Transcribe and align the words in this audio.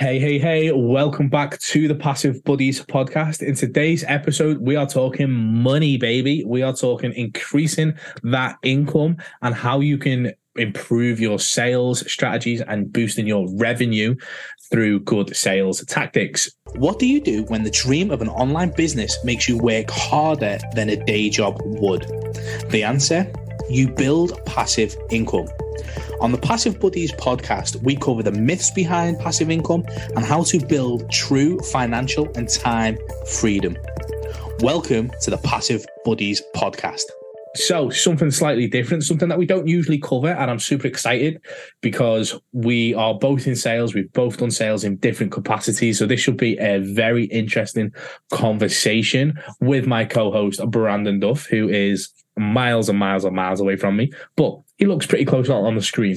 Hey, 0.00 0.18
hey, 0.18 0.38
hey, 0.38 0.72
welcome 0.72 1.28
back 1.28 1.58
to 1.58 1.86
the 1.86 1.94
Passive 1.94 2.42
Buddies 2.44 2.82
podcast. 2.82 3.42
In 3.42 3.54
today's 3.54 4.02
episode, 4.08 4.56
we 4.58 4.74
are 4.74 4.86
talking 4.86 5.30
money, 5.30 5.98
baby. 5.98 6.42
We 6.46 6.62
are 6.62 6.72
talking 6.72 7.12
increasing 7.12 7.92
that 8.22 8.56
income 8.62 9.18
and 9.42 9.54
how 9.54 9.80
you 9.80 9.98
can 9.98 10.32
improve 10.56 11.20
your 11.20 11.38
sales 11.38 12.10
strategies 12.10 12.62
and 12.62 12.90
boosting 12.90 13.26
your 13.26 13.46
revenue 13.58 14.16
through 14.70 15.00
good 15.00 15.36
sales 15.36 15.84
tactics. 15.84 16.50
What 16.76 16.98
do 16.98 17.06
you 17.06 17.20
do 17.20 17.42
when 17.48 17.64
the 17.64 17.70
dream 17.70 18.10
of 18.10 18.22
an 18.22 18.30
online 18.30 18.70
business 18.70 19.22
makes 19.22 19.50
you 19.50 19.58
work 19.58 19.90
harder 19.90 20.56
than 20.74 20.88
a 20.88 20.96
day 21.04 21.28
job 21.28 21.60
would? 21.62 22.06
The 22.70 22.84
answer 22.84 23.30
you 23.68 23.90
build 23.90 24.42
passive 24.46 24.96
income. 25.10 25.48
On 26.20 26.32
the 26.32 26.38
Passive 26.38 26.80
Buddies 26.80 27.12
podcast, 27.12 27.82
we 27.82 27.96
cover 27.96 28.22
the 28.22 28.32
myths 28.32 28.70
behind 28.70 29.18
passive 29.18 29.50
income 29.50 29.84
and 30.16 30.24
how 30.24 30.42
to 30.44 30.58
build 30.66 31.10
true 31.10 31.58
financial 31.60 32.30
and 32.34 32.48
time 32.48 32.98
freedom. 33.26 33.76
Welcome 34.60 35.10
to 35.22 35.30
the 35.30 35.38
Passive 35.38 35.86
Buddies 36.04 36.42
podcast. 36.54 37.04
So, 37.56 37.90
something 37.90 38.30
slightly 38.30 38.68
different, 38.68 39.02
something 39.02 39.28
that 39.28 39.38
we 39.38 39.46
don't 39.46 39.66
usually 39.66 39.98
cover. 39.98 40.28
And 40.28 40.50
I'm 40.50 40.60
super 40.60 40.86
excited 40.86 41.40
because 41.80 42.38
we 42.52 42.94
are 42.94 43.14
both 43.14 43.46
in 43.48 43.56
sales. 43.56 43.92
We've 43.92 44.12
both 44.12 44.36
done 44.36 44.52
sales 44.52 44.84
in 44.84 44.96
different 44.96 45.32
capacities. 45.32 45.98
So, 45.98 46.06
this 46.06 46.20
should 46.20 46.36
be 46.36 46.56
a 46.58 46.78
very 46.78 47.24
interesting 47.24 47.92
conversation 48.30 49.40
with 49.60 49.86
my 49.86 50.04
co 50.04 50.30
host, 50.30 50.64
Brandon 50.70 51.18
Duff, 51.18 51.46
who 51.46 51.68
is 51.68 52.10
miles 52.36 52.88
and 52.88 52.98
miles 52.98 53.24
and 53.24 53.34
miles 53.34 53.60
away 53.60 53.76
from 53.76 53.96
me. 53.96 54.12
But 54.36 54.60
he 54.80 54.86
looks 54.86 55.06
pretty 55.06 55.26
close 55.26 55.50
on 55.50 55.74
the 55.74 55.82
screen. 55.82 56.16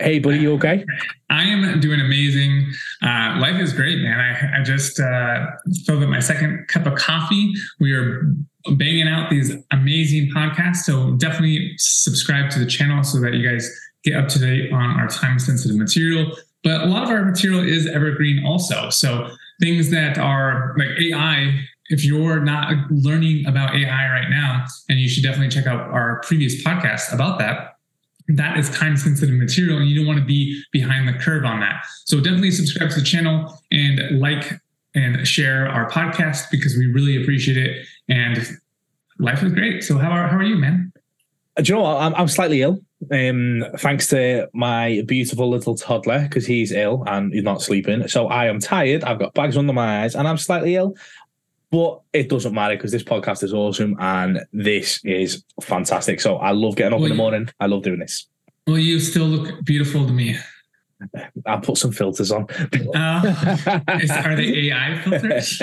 Hey, 0.00 0.18
buddy, 0.18 0.40
you 0.40 0.52
okay? 0.54 0.84
I 1.30 1.44
am 1.44 1.78
doing 1.78 2.00
amazing. 2.00 2.68
Uh, 3.00 3.38
life 3.40 3.60
is 3.60 3.72
great, 3.72 3.98
man. 4.00 4.18
I, 4.18 4.58
I 4.58 4.62
just 4.64 4.98
uh, 4.98 5.46
filled 5.86 6.02
up 6.02 6.08
my 6.08 6.18
second 6.18 6.66
cup 6.66 6.84
of 6.86 6.96
coffee. 6.96 7.52
We 7.78 7.94
are 7.94 8.34
banging 8.76 9.06
out 9.06 9.30
these 9.30 9.54
amazing 9.70 10.30
podcasts. 10.34 10.78
So 10.78 11.12
definitely 11.12 11.74
subscribe 11.78 12.50
to 12.50 12.58
the 12.58 12.66
channel 12.66 13.04
so 13.04 13.20
that 13.20 13.34
you 13.34 13.48
guys 13.48 13.70
get 14.02 14.16
up 14.16 14.26
to 14.30 14.40
date 14.40 14.72
on 14.72 14.98
our 14.98 15.06
time 15.06 15.38
sensitive 15.38 15.76
material. 15.76 16.36
But 16.64 16.80
a 16.80 16.86
lot 16.86 17.04
of 17.04 17.10
our 17.10 17.24
material 17.24 17.64
is 17.64 17.86
evergreen 17.86 18.44
also. 18.44 18.90
So 18.90 19.30
things 19.60 19.90
that 19.90 20.18
are 20.18 20.74
like 20.76 20.88
AI 21.00 21.60
if 21.88 22.06
you're 22.06 22.40
not 22.40 22.72
learning 22.90 23.44
about 23.46 23.76
AI 23.76 24.10
right 24.10 24.30
now, 24.30 24.64
and 24.88 24.98
you 24.98 25.10
should 25.10 25.22
definitely 25.22 25.50
check 25.50 25.66
out 25.66 25.90
our 25.90 26.22
previous 26.24 26.64
podcast 26.64 27.12
about 27.12 27.38
that 27.38 27.71
that 28.36 28.58
is 28.58 28.70
time 28.70 28.96
sensitive 28.96 29.34
material 29.34 29.78
and 29.78 29.88
you 29.88 29.96
don't 29.96 30.06
want 30.06 30.18
to 30.18 30.24
be 30.24 30.62
behind 30.72 31.08
the 31.08 31.12
curve 31.14 31.44
on 31.44 31.60
that. 31.60 31.84
So 32.04 32.18
definitely 32.18 32.50
subscribe 32.50 32.90
to 32.90 33.00
the 33.00 33.04
channel 33.04 33.58
and 33.70 34.20
like 34.20 34.60
and 34.94 35.26
share 35.26 35.68
our 35.68 35.90
podcast 35.90 36.50
because 36.50 36.76
we 36.76 36.86
really 36.86 37.20
appreciate 37.20 37.56
it. 37.56 37.86
And 38.08 38.46
life 39.18 39.42
is 39.42 39.52
great. 39.52 39.82
So 39.82 39.98
how 39.98 40.10
are, 40.10 40.28
how 40.28 40.36
are 40.36 40.42
you, 40.42 40.56
man? 40.56 40.92
Uh, 41.56 41.62
do 41.62 41.72
you 41.72 41.78
know 41.78 41.82
what? 41.84 41.96
I'm, 41.96 42.14
I'm 42.14 42.28
slightly 42.28 42.62
ill. 42.62 42.80
Um, 43.10 43.64
thanks 43.78 44.08
to 44.08 44.48
my 44.54 45.02
beautiful 45.06 45.50
little 45.50 45.76
toddler 45.76 46.22
because 46.22 46.46
he's 46.46 46.72
ill 46.72 47.04
and 47.06 47.32
he's 47.32 47.42
not 47.42 47.62
sleeping. 47.62 48.06
So 48.08 48.28
I 48.28 48.46
am 48.46 48.60
tired. 48.60 49.02
I've 49.04 49.18
got 49.18 49.34
bags 49.34 49.56
under 49.56 49.72
my 49.72 50.02
eyes 50.02 50.14
and 50.14 50.28
I'm 50.28 50.38
slightly 50.38 50.76
ill. 50.76 50.94
But 51.72 52.02
it 52.12 52.28
doesn't 52.28 52.52
matter 52.52 52.76
because 52.76 52.92
this 52.92 53.02
podcast 53.02 53.42
is 53.42 53.54
awesome 53.54 53.96
and 53.98 54.40
this 54.52 55.00
is 55.04 55.42
fantastic. 55.62 56.20
So 56.20 56.36
I 56.36 56.50
love 56.50 56.76
getting 56.76 56.92
up 56.92 57.00
well, 57.00 57.10
in 57.10 57.16
the 57.16 57.22
morning. 57.22 57.48
I 57.58 57.66
love 57.66 57.82
doing 57.82 57.98
this. 57.98 58.28
Well, 58.66 58.78
you 58.78 59.00
still 59.00 59.24
look 59.24 59.64
beautiful 59.64 60.06
to 60.06 60.12
me. 60.12 60.36
I'll 61.46 61.60
put 61.60 61.78
some 61.78 61.90
filters 61.90 62.30
on. 62.30 62.46
uh, 62.94 63.86
is, 64.00 64.10
are 64.10 64.36
they 64.36 64.68
AI 64.70 65.00
filters? 65.02 65.62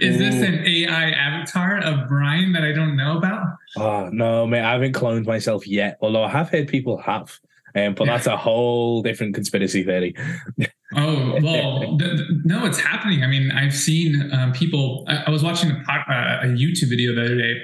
is 0.00 0.18
this 0.18 0.42
an 0.42 0.66
AI 0.66 1.10
avatar 1.10 1.78
of 1.78 2.08
Brian 2.08 2.52
that 2.54 2.64
I 2.64 2.72
don't 2.72 2.96
know 2.96 3.18
about? 3.18 3.46
Oh 3.76 4.08
no, 4.10 4.46
mate, 4.46 4.62
I 4.62 4.72
haven't 4.72 4.94
cloned 4.94 5.26
myself 5.26 5.66
yet. 5.66 5.98
Although 6.00 6.24
I 6.24 6.30
have 6.30 6.48
heard 6.48 6.66
people 6.66 6.96
have. 6.96 7.38
Um, 7.74 7.94
but 7.94 8.06
that's 8.06 8.26
a 8.26 8.36
whole 8.36 9.02
different 9.02 9.34
conspiracy 9.34 9.82
theory. 9.84 10.14
oh 10.96 11.38
well, 11.42 11.98
th- 11.98 12.20
no, 12.44 12.66
it's 12.66 12.78
happening. 12.78 13.22
I 13.22 13.26
mean, 13.26 13.50
I've 13.50 13.74
seen 13.74 14.30
um, 14.32 14.52
people. 14.52 15.04
I, 15.08 15.24
I, 15.26 15.30
was 15.30 15.42
watching 15.42 15.70
a, 15.70 15.74
uh, 15.74 16.40
a 16.42 16.46
YouTube 16.46 16.90
video 16.90 17.14
the 17.14 17.24
other 17.24 17.36
day 17.36 17.60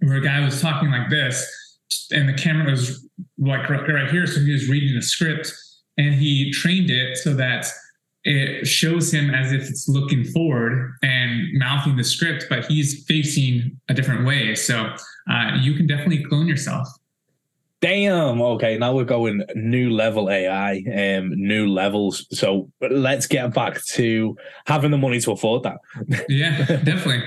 where 0.00 0.16
a 0.16 0.20
guy 0.20 0.44
was 0.44 0.60
talking 0.60 0.90
like 0.90 1.10
this, 1.10 1.46
and 2.12 2.28
the 2.28 2.34
camera 2.34 2.70
was 2.70 3.06
like 3.38 3.68
right 3.68 4.10
here, 4.10 4.26
so 4.26 4.40
he 4.40 4.52
was 4.52 4.68
reading 4.68 4.96
a 4.96 5.02
script, 5.02 5.52
and 5.98 6.14
he 6.14 6.50
trained 6.52 6.90
it 6.90 7.16
so 7.18 7.34
that 7.34 7.66
it 8.24 8.66
shows 8.66 9.12
him 9.12 9.30
as 9.34 9.52
if 9.52 9.68
it's 9.68 9.88
looking 9.88 10.24
forward 10.24 10.92
and 11.02 11.48
mouthing 11.54 11.96
the 11.96 12.04
script, 12.04 12.46
but 12.50 12.66
he's 12.66 13.04
facing 13.06 13.78
a 13.88 13.94
different 13.94 14.26
way. 14.26 14.54
So 14.54 14.94
uh, 15.30 15.56
you 15.60 15.74
can 15.74 15.86
definitely 15.86 16.24
clone 16.24 16.46
yourself. 16.46 16.86
Damn. 17.80 18.42
Okay, 18.42 18.76
now 18.76 18.94
we're 18.94 19.04
going 19.04 19.42
new 19.54 19.90
level 19.90 20.30
AI, 20.30 20.82
um, 20.94 21.30
new 21.34 21.66
levels. 21.66 22.26
So 22.30 22.70
let's 22.90 23.26
get 23.26 23.54
back 23.54 23.82
to 23.92 24.36
having 24.66 24.90
the 24.90 24.98
money 24.98 25.18
to 25.20 25.32
afford 25.32 25.62
that. 25.62 25.78
yeah, 26.28 26.58
definitely. 26.58 27.22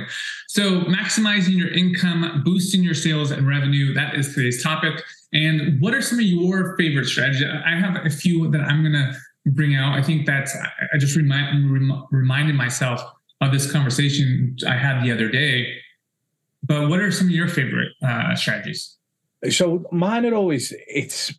So 0.50 0.82
maximizing 0.82 1.58
your 1.58 1.74
income, 1.74 2.44
boosting 2.46 2.84
your 2.84 2.94
sales 2.94 3.32
and 3.32 3.48
revenue. 3.48 3.96
That 3.96 4.16
is 4.16 4.36
today's 4.36 4.62
topic. 4.62 5.04
And 5.34 5.82
what 5.82 5.96
are 5.96 6.02
some 6.04 6.20
of 6.20 6.26
your 6.26 6.78
favorite 6.78 7.06
strategies? 7.06 7.48
I 7.66 7.76
have 7.76 8.06
a 8.06 8.12
few 8.12 8.50
that 8.52 8.62
I'm 8.62 8.84
going 8.84 8.94
to 8.94 9.18
bring 9.48 9.76
out. 9.76 9.98
I 9.98 10.04
think 10.04 10.28
that 10.28 10.50
I 10.94 10.98
just 11.00 11.16
remind, 11.16 11.74
rem, 11.74 12.06
reminded 12.12 12.56
myself 12.56 13.04
of 13.42 13.52
this 13.52 13.72
conversation 13.72 14.56
I 14.68 14.78
had 14.78 15.04
the 15.04 15.12
other 15.12 15.30
day. 15.30 15.78
But 16.62 16.90
what 16.90 17.00
are 17.00 17.12
some 17.12 17.28
of 17.28 17.34
your 17.34 17.48
favorite 17.48 17.94
uh, 18.06 18.36
strategies? 18.36 18.98
So 19.50 19.86
mine 19.92 20.26
are 20.26 20.34
always 20.34 20.74
it's 20.88 21.34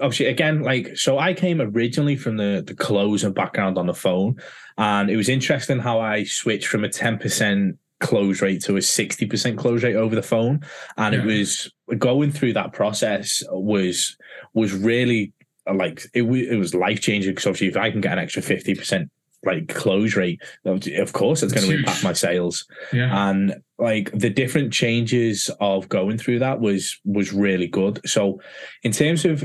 obviously 0.00 0.26
again 0.26 0.62
like 0.62 0.96
so 0.96 1.18
I 1.18 1.34
came 1.34 1.60
originally 1.60 2.16
from 2.16 2.36
the 2.36 2.62
the 2.66 2.74
close 2.74 3.24
and 3.24 3.34
background 3.34 3.78
on 3.78 3.86
the 3.86 3.94
phone, 3.94 4.36
and 4.78 5.10
it 5.10 5.16
was 5.16 5.28
interesting 5.28 5.78
how 5.78 6.00
I 6.00 6.24
switched 6.24 6.68
from 6.68 6.84
a 6.84 6.88
ten 6.88 7.18
percent 7.18 7.78
close 8.00 8.42
rate 8.42 8.62
to 8.62 8.76
a 8.76 8.80
60% 8.80 9.56
close 9.56 9.82
rate 9.82 9.96
over 9.96 10.14
the 10.14 10.22
phone 10.22 10.60
and 10.98 11.14
yeah. 11.14 11.22
it 11.22 11.24
was 11.24 11.72
going 11.98 12.30
through 12.30 12.52
that 12.52 12.72
process 12.72 13.42
was 13.50 14.18
was 14.52 14.74
really 14.74 15.32
like 15.72 16.04
it, 16.12 16.22
it 16.22 16.56
was 16.56 16.74
life 16.74 17.00
changing 17.00 17.32
because 17.32 17.46
obviously 17.46 17.68
if 17.68 17.76
I 17.76 17.90
can 17.90 18.00
get 18.00 18.12
an 18.12 18.18
extra 18.18 18.42
50% 18.42 19.08
like 19.46 19.68
close 19.68 20.16
rate, 20.16 20.42
of 20.64 21.12
course 21.12 21.42
it's 21.42 21.52
going 21.52 21.68
to 21.68 21.76
impact 21.76 22.04
my 22.04 22.12
sales. 22.12 22.66
Yeah. 22.92 23.30
And 23.30 23.56
like 23.78 24.10
the 24.12 24.30
different 24.30 24.72
changes 24.72 25.50
of 25.60 25.88
going 25.88 26.18
through 26.18 26.40
that 26.40 26.60
was 26.60 26.98
was 27.04 27.32
really 27.32 27.66
good. 27.66 28.00
So 28.08 28.40
in 28.82 28.92
terms 28.92 29.24
of 29.24 29.44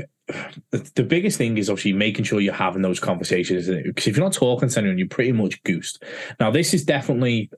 the 0.70 1.02
biggest 1.02 1.38
thing 1.38 1.58
is 1.58 1.68
obviously 1.68 1.92
making 1.92 2.24
sure 2.24 2.40
you're 2.40 2.54
having 2.54 2.82
those 2.82 3.00
conversations 3.00 3.66
because 3.66 4.06
if 4.06 4.16
you're 4.16 4.24
not 4.24 4.32
talking 4.32 4.68
to 4.68 4.78
anyone, 4.78 4.98
you're 4.98 5.08
pretty 5.08 5.32
much 5.32 5.62
goosed. 5.64 6.02
Now, 6.40 6.50
this 6.50 6.72
is 6.72 6.84
definitely 6.84 7.50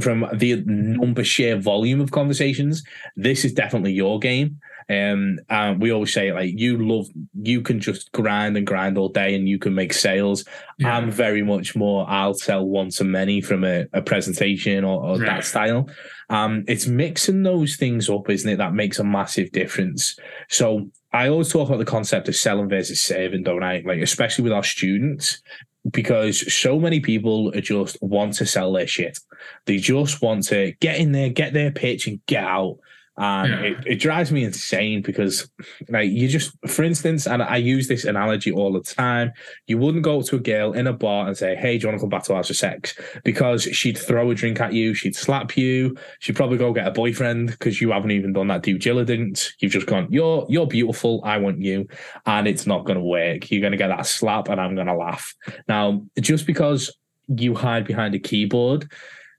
from 0.00 0.26
the 0.34 0.62
number 0.66 1.24
share 1.24 1.56
volume 1.56 2.00
of 2.00 2.10
conversations. 2.10 2.82
This 3.16 3.44
is 3.44 3.52
definitely 3.52 3.92
your 3.92 4.18
game. 4.18 4.60
Um, 4.88 5.40
and 5.48 5.80
we 5.80 5.90
always 5.90 6.12
say 6.12 6.32
like 6.32 6.52
you 6.56 6.78
love 6.78 7.08
you 7.34 7.60
can 7.60 7.80
just 7.80 8.12
grind 8.12 8.56
and 8.56 8.64
grind 8.64 8.96
all 8.96 9.08
day 9.08 9.34
and 9.34 9.48
you 9.48 9.58
can 9.58 9.74
make 9.74 9.92
sales. 9.92 10.44
Yeah. 10.78 10.96
I'm 10.96 11.10
very 11.10 11.42
much 11.42 11.74
more 11.74 12.08
I'll 12.08 12.34
sell 12.34 12.64
one 12.64 12.90
to 12.90 13.04
many 13.04 13.40
from 13.40 13.64
a, 13.64 13.86
a 13.92 14.00
presentation 14.00 14.84
or, 14.84 15.02
or 15.02 15.18
right. 15.18 15.26
that 15.26 15.44
style. 15.44 15.88
Um, 16.30 16.64
it's 16.68 16.86
mixing 16.86 17.42
those 17.42 17.76
things 17.76 18.08
up, 18.08 18.30
isn't 18.30 18.48
it? 18.48 18.56
That 18.58 18.74
makes 18.74 19.00
a 19.00 19.04
massive 19.04 19.50
difference. 19.50 20.16
So 20.48 20.88
I 21.12 21.28
always 21.28 21.48
talk 21.48 21.68
about 21.68 21.78
the 21.78 21.84
concept 21.84 22.28
of 22.28 22.36
selling 22.36 22.68
versus 22.68 23.00
saving, 23.00 23.42
don't 23.42 23.64
I? 23.64 23.82
Like 23.84 24.00
especially 24.00 24.44
with 24.44 24.52
our 24.52 24.64
students, 24.64 25.42
because 25.90 26.52
so 26.52 26.78
many 26.78 27.00
people 27.00 27.50
just 27.52 27.96
want 28.00 28.34
to 28.34 28.46
sell 28.46 28.72
their 28.72 28.86
shit. 28.86 29.18
They 29.64 29.78
just 29.78 30.22
want 30.22 30.44
to 30.48 30.72
get 30.80 30.98
in 30.98 31.12
there, 31.12 31.28
get 31.28 31.52
their 31.52 31.70
pitch, 31.70 32.06
and 32.06 32.24
get 32.26 32.44
out 32.44 32.78
and 33.18 33.50
yeah. 33.50 33.60
it, 33.60 33.76
it 33.86 33.96
drives 33.96 34.30
me 34.30 34.44
insane 34.44 35.00
because 35.02 35.48
like 35.88 36.10
you 36.10 36.28
just 36.28 36.52
for 36.66 36.82
instance 36.82 37.26
and 37.26 37.42
i 37.42 37.56
use 37.56 37.88
this 37.88 38.04
analogy 38.04 38.52
all 38.52 38.72
the 38.72 38.80
time 38.80 39.32
you 39.66 39.78
wouldn't 39.78 40.04
go 40.04 40.20
to 40.20 40.36
a 40.36 40.40
girl 40.40 40.72
in 40.72 40.86
a 40.86 40.92
bar 40.92 41.26
and 41.26 41.36
say 41.36 41.54
hey 41.56 41.78
do 41.78 41.82
you 41.82 41.88
want 41.88 41.98
to 41.98 42.02
come 42.02 42.10
back 42.10 42.24
to 42.24 42.34
ours 42.34 42.48
for 42.48 42.54
sex? 42.54 42.98
Because 43.24 43.62
she'd 43.64 43.98
throw 43.98 44.30
a 44.30 44.34
drink 44.34 44.60
at 44.60 44.72
you 44.72 44.94
she'd 44.94 45.16
slap 45.16 45.56
you 45.56 45.96
she'd 46.18 46.36
probably 46.36 46.58
go 46.58 46.72
get 46.72 46.86
a 46.86 46.90
boyfriend 46.90 47.50
because 47.50 47.80
you 47.80 47.90
haven't 47.90 48.10
even 48.10 48.32
done 48.32 48.48
that 48.48 48.62
due 48.62 48.78
diligence. 48.78 49.54
You've 49.60 49.72
just 49.72 49.86
gone 49.86 50.08
you're 50.10 50.46
you're 50.48 50.66
beautiful 50.66 51.20
i 51.24 51.38
want 51.38 51.60
you 51.60 51.88
and 52.26 52.46
it's 52.46 52.66
not 52.66 52.84
going 52.84 52.98
to 52.98 53.04
work. 53.04 53.50
You're 53.50 53.60
going 53.60 53.72
to 53.72 53.78
get 53.78 53.88
that 53.88 54.06
slap 54.06 54.48
and 54.48 54.60
i'm 54.60 54.74
going 54.74 54.86
to 54.86 54.94
laugh. 54.94 55.34
Now 55.68 56.02
just 56.20 56.46
because 56.46 56.96
you 57.28 57.54
hide 57.54 57.86
behind 57.86 58.14
a 58.14 58.18
keyboard 58.18 58.90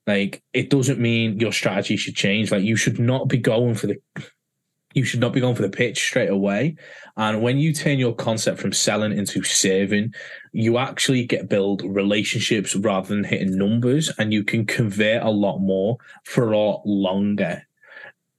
like 0.07 0.41
it 0.53 0.69
doesn't 0.69 0.99
mean 0.99 1.39
your 1.39 1.51
strategy 1.51 1.97
should 1.97 2.15
change. 2.15 2.51
Like 2.51 2.63
you 2.63 2.77
should 2.77 2.99
not 2.99 3.27
be 3.27 3.37
going 3.37 3.75
for 3.75 3.87
the 3.87 3.97
you 4.93 5.03
should 5.03 5.19
not 5.19 5.33
be 5.33 5.41
going 5.41 5.53
for 5.53 5.61
the 5.61 5.69
pitch 5.69 5.99
straight 5.99 6.29
away. 6.29 6.75
And 7.17 7.43
when 7.43 7.59
you 7.59 7.71
turn 7.71 7.99
your 7.99 8.15
concept 8.15 8.59
from 8.59 8.73
selling 8.73 9.15
into 9.15 9.43
serving, 9.43 10.15
you 10.53 10.79
actually 10.79 11.25
get 11.25 11.49
build 11.49 11.83
relationships 11.83 12.75
rather 12.75 13.09
than 13.09 13.23
hitting 13.23 13.57
numbers, 13.57 14.11
and 14.17 14.33
you 14.33 14.43
can 14.43 14.65
convert 14.65 15.21
a 15.21 15.29
lot 15.29 15.59
more 15.59 15.97
for 16.23 16.51
a 16.51 16.57
lot 16.57 16.81
longer. 16.85 17.66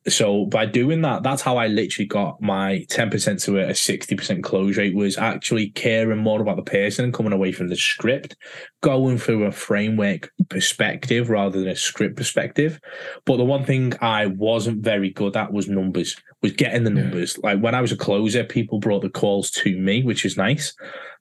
So 0.08 0.46
by 0.46 0.66
doing 0.66 1.02
that, 1.02 1.22
that's 1.22 1.42
how 1.42 1.56
I 1.56 1.66
literally 1.66 2.06
got 2.06 2.40
my 2.40 2.84
10% 2.90 3.42
to 3.44 3.58
a 3.58 3.70
60% 3.70 4.42
close 4.42 4.76
rate 4.76 4.94
was 4.94 5.16
actually 5.18 5.70
caring 5.70 6.18
more 6.18 6.40
about 6.40 6.56
the 6.56 6.62
person 6.62 7.04
and 7.04 7.14
coming 7.14 7.32
away 7.32 7.52
from 7.52 7.68
the 7.68 7.76
script, 7.76 8.36
going 8.82 9.18
through 9.18 9.44
a 9.44 9.52
framework 9.52 10.30
perspective 10.48 11.30
rather 11.30 11.58
than 11.58 11.68
a 11.68 11.76
script 11.76 12.16
perspective. 12.16 12.80
But 13.24 13.36
the 13.36 13.44
one 13.44 13.64
thing 13.64 13.92
I 14.00 14.26
wasn't 14.26 14.82
very 14.82 15.10
good 15.10 15.36
at 15.36 15.52
was 15.52 15.68
numbers, 15.68 16.16
was 16.42 16.52
getting 16.52 16.84
the 16.84 16.90
numbers. 16.90 17.36
Yeah. 17.36 17.50
Like 17.50 17.62
when 17.62 17.74
I 17.74 17.80
was 17.80 17.92
a 17.92 17.96
closer, 17.96 18.44
people 18.44 18.78
brought 18.78 19.02
the 19.02 19.10
calls 19.10 19.50
to 19.52 19.76
me, 19.76 20.02
which 20.02 20.24
is 20.24 20.36
nice. 20.36 20.74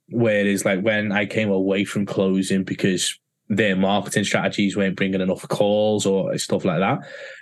Whereas 0.10 0.64
like 0.66 0.82
when 0.82 1.12
I 1.12 1.26
came 1.26 1.52
away 1.52 1.84
from 1.84 2.06
closing 2.06 2.64
because 2.64 3.20
their 3.50 3.76
marketing 3.76 4.24
strategies 4.24 4.76
weren't 4.76 4.96
bringing 4.96 5.22
enough 5.22 5.48
calls 5.48 6.06
or 6.06 6.38
stuff 6.38 6.66
like 6.66 6.80
that. 6.80 7.00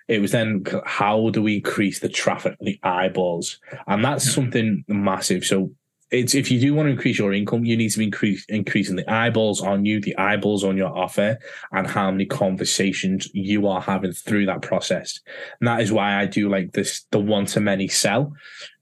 It 0.07 0.19
was 0.21 0.31
then 0.31 0.63
how 0.85 1.29
do 1.31 1.41
we 1.41 1.55
increase 1.55 1.99
the 1.99 2.09
traffic, 2.09 2.57
the 2.61 2.79
eyeballs, 2.83 3.59
and 3.87 4.03
that's 4.03 4.31
something 4.31 4.83
massive. 4.87 5.43
So 5.45 5.71
it's 6.11 6.35
if 6.35 6.51
you 6.51 6.59
do 6.59 6.73
want 6.75 6.87
to 6.87 6.91
increase 6.91 7.17
your 7.17 7.33
income, 7.33 7.65
you 7.65 7.75
need 7.75 7.89
to 7.89 7.97
be 7.97 8.05
increase, 8.05 8.45
increasing 8.47 8.95
the 8.95 9.09
eyeballs 9.11 9.61
on 9.61 9.85
you, 9.85 9.99
the 9.99 10.15
eyeballs 10.17 10.63
on 10.63 10.77
your 10.77 10.95
offer, 10.95 11.39
and 11.71 11.87
how 11.87 12.11
many 12.11 12.25
conversations 12.25 13.27
you 13.33 13.67
are 13.67 13.81
having 13.81 14.11
through 14.11 14.45
that 14.45 14.61
process. 14.61 15.19
And 15.59 15.67
that 15.67 15.81
is 15.81 15.91
why 15.91 16.19
I 16.19 16.25
do 16.25 16.49
like 16.49 16.73
this 16.73 17.05
the 17.11 17.19
one 17.19 17.45
to 17.47 17.59
many 17.59 17.87
sell 17.87 18.33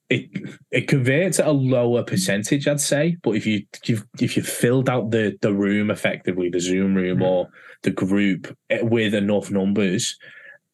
it 0.09 0.29
it 0.71 0.87
converts 0.87 1.39
at 1.39 1.47
a 1.47 1.51
lower 1.51 2.03
percentage, 2.03 2.67
I'd 2.67 2.79
say. 2.79 3.17
But 3.23 3.31
if 3.31 3.45
you 3.45 3.65
if, 3.87 4.03
if 4.19 4.37
you 4.37 4.43
filled 4.43 4.89
out 4.89 5.11
the 5.11 5.37
the 5.41 5.53
room 5.53 5.89
effectively, 5.89 6.49
the 6.49 6.59
Zoom 6.59 6.95
room 6.95 7.19
mm. 7.19 7.25
or 7.25 7.49
the 7.83 7.91
group 7.91 8.55
eh, 8.69 8.81
with 8.81 9.13
enough 9.13 9.51
numbers, 9.51 10.17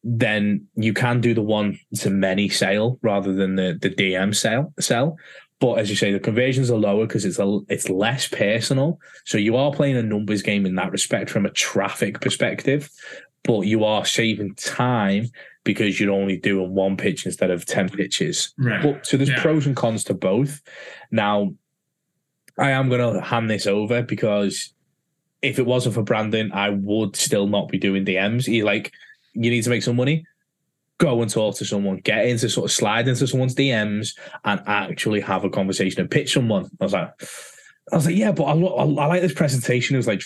then 0.02 0.66
you 0.74 0.92
can 0.92 1.20
do 1.20 1.34
the 1.34 1.42
one 1.42 1.78
to 1.96 2.10
many 2.10 2.48
sale 2.48 2.98
rather 3.02 3.32
than 3.32 3.56
the 3.56 3.78
the 3.80 3.90
DM 3.90 4.34
sale 4.34 4.72
sell. 4.80 5.16
But 5.60 5.74
as 5.74 5.90
you 5.90 5.96
say, 5.96 6.10
the 6.10 6.18
conversions 6.18 6.70
are 6.70 6.78
lower 6.78 7.06
because 7.06 7.24
it's 7.24 7.38
a 7.38 7.60
it's 7.68 7.88
less 7.88 8.26
personal. 8.28 8.98
So 9.26 9.38
you 9.38 9.56
are 9.56 9.72
playing 9.72 9.96
a 9.96 10.02
numbers 10.02 10.42
game 10.42 10.66
in 10.66 10.74
that 10.76 10.90
respect 10.90 11.30
from 11.30 11.46
a 11.46 11.50
traffic 11.50 12.20
perspective, 12.20 12.90
but 13.44 13.60
you 13.60 13.84
are 13.84 14.04
saving 14.04 14.54
time 14.54 15.26
because 15.64 16.00
you're 16.00 16.12
only 16.12 16.36
doing 16.36 16.74
one 16.74 16.96
pitch 16.96 17.26
instead 17.26 17.50
of 17.50 17.66
10 17.66 17.90
pitches. 17.90 18.54
Right. 18.58 18.82
But, 18.82 19.06
so 19.06 19.16
there's 19.16 19.30
yeah. 19.30 19.42
pros 19.42 19.66
and 19.66 19.76
cons 19.76 20.04
to 20.04 20.14
both. 20.14 20.60
Now, 21.10 21.54
I 22.58 22.70
am 22.70 22.88
going 22.88 23.14
to 23.14 23.20
hand 23.20 23.50
this 23.50 23.66
over 23.66 24.02
because 24.02 24.72
if 25.42 25.58
it 25.58 25.66
wasn't 25.66 25.94
for 25.94 26.02
Brandon, 26.02 26.52
I 26.52 26.70
would 26.70 27.16
still 27.16 27.46
not 27.46 27.68
be 27.68 27.78
doing 27.78 28.04
DMs. 28.04 28.46
He 28.46 28.62
like, 28.62 28.92
you 29.32 29.50
need 29.50 29.62
to 29.62 29.70
make 29.70 29.82
some 29.82 29.96
money. 29.96 30.26
Go 30.98 31.22
and 31.22 31.30
talk 31.30 31.56
to 31.56 31.64
someone, 31.64 31.96
get 31.98 32.26
into 32.26 32.50
sort 32.50 32.66
of 32.66 32.72
slide 32.72 33.08
into 33.08 33.26
someone's 33.26 33.54
DMs 33.54 34.18
and 34.44 34.60
actually 34.66 35.20
have 35.20 35.44
a 35.44 35.50
conversation 35.50 36.00
and 36.00 36.10
pitch 36.10 36.34
someone. 36.34 36.70
I 36.78 36.84
was 36.84 36.92
like, 36.92 37.10
I 37.90 37.96
was 37.96 38.06
like, 38.06 38.16
yeah, 38.16 38.32
but 38.32 38.44
I, 38.44 38.52
I, 38.52 38.82
I 38.82 39.06
like 39.06 39.22
this 39.22 39.32
presentation. 39.32 39.96
It 39.96 39.98
was 39.98 40.06
like 40.06 40.22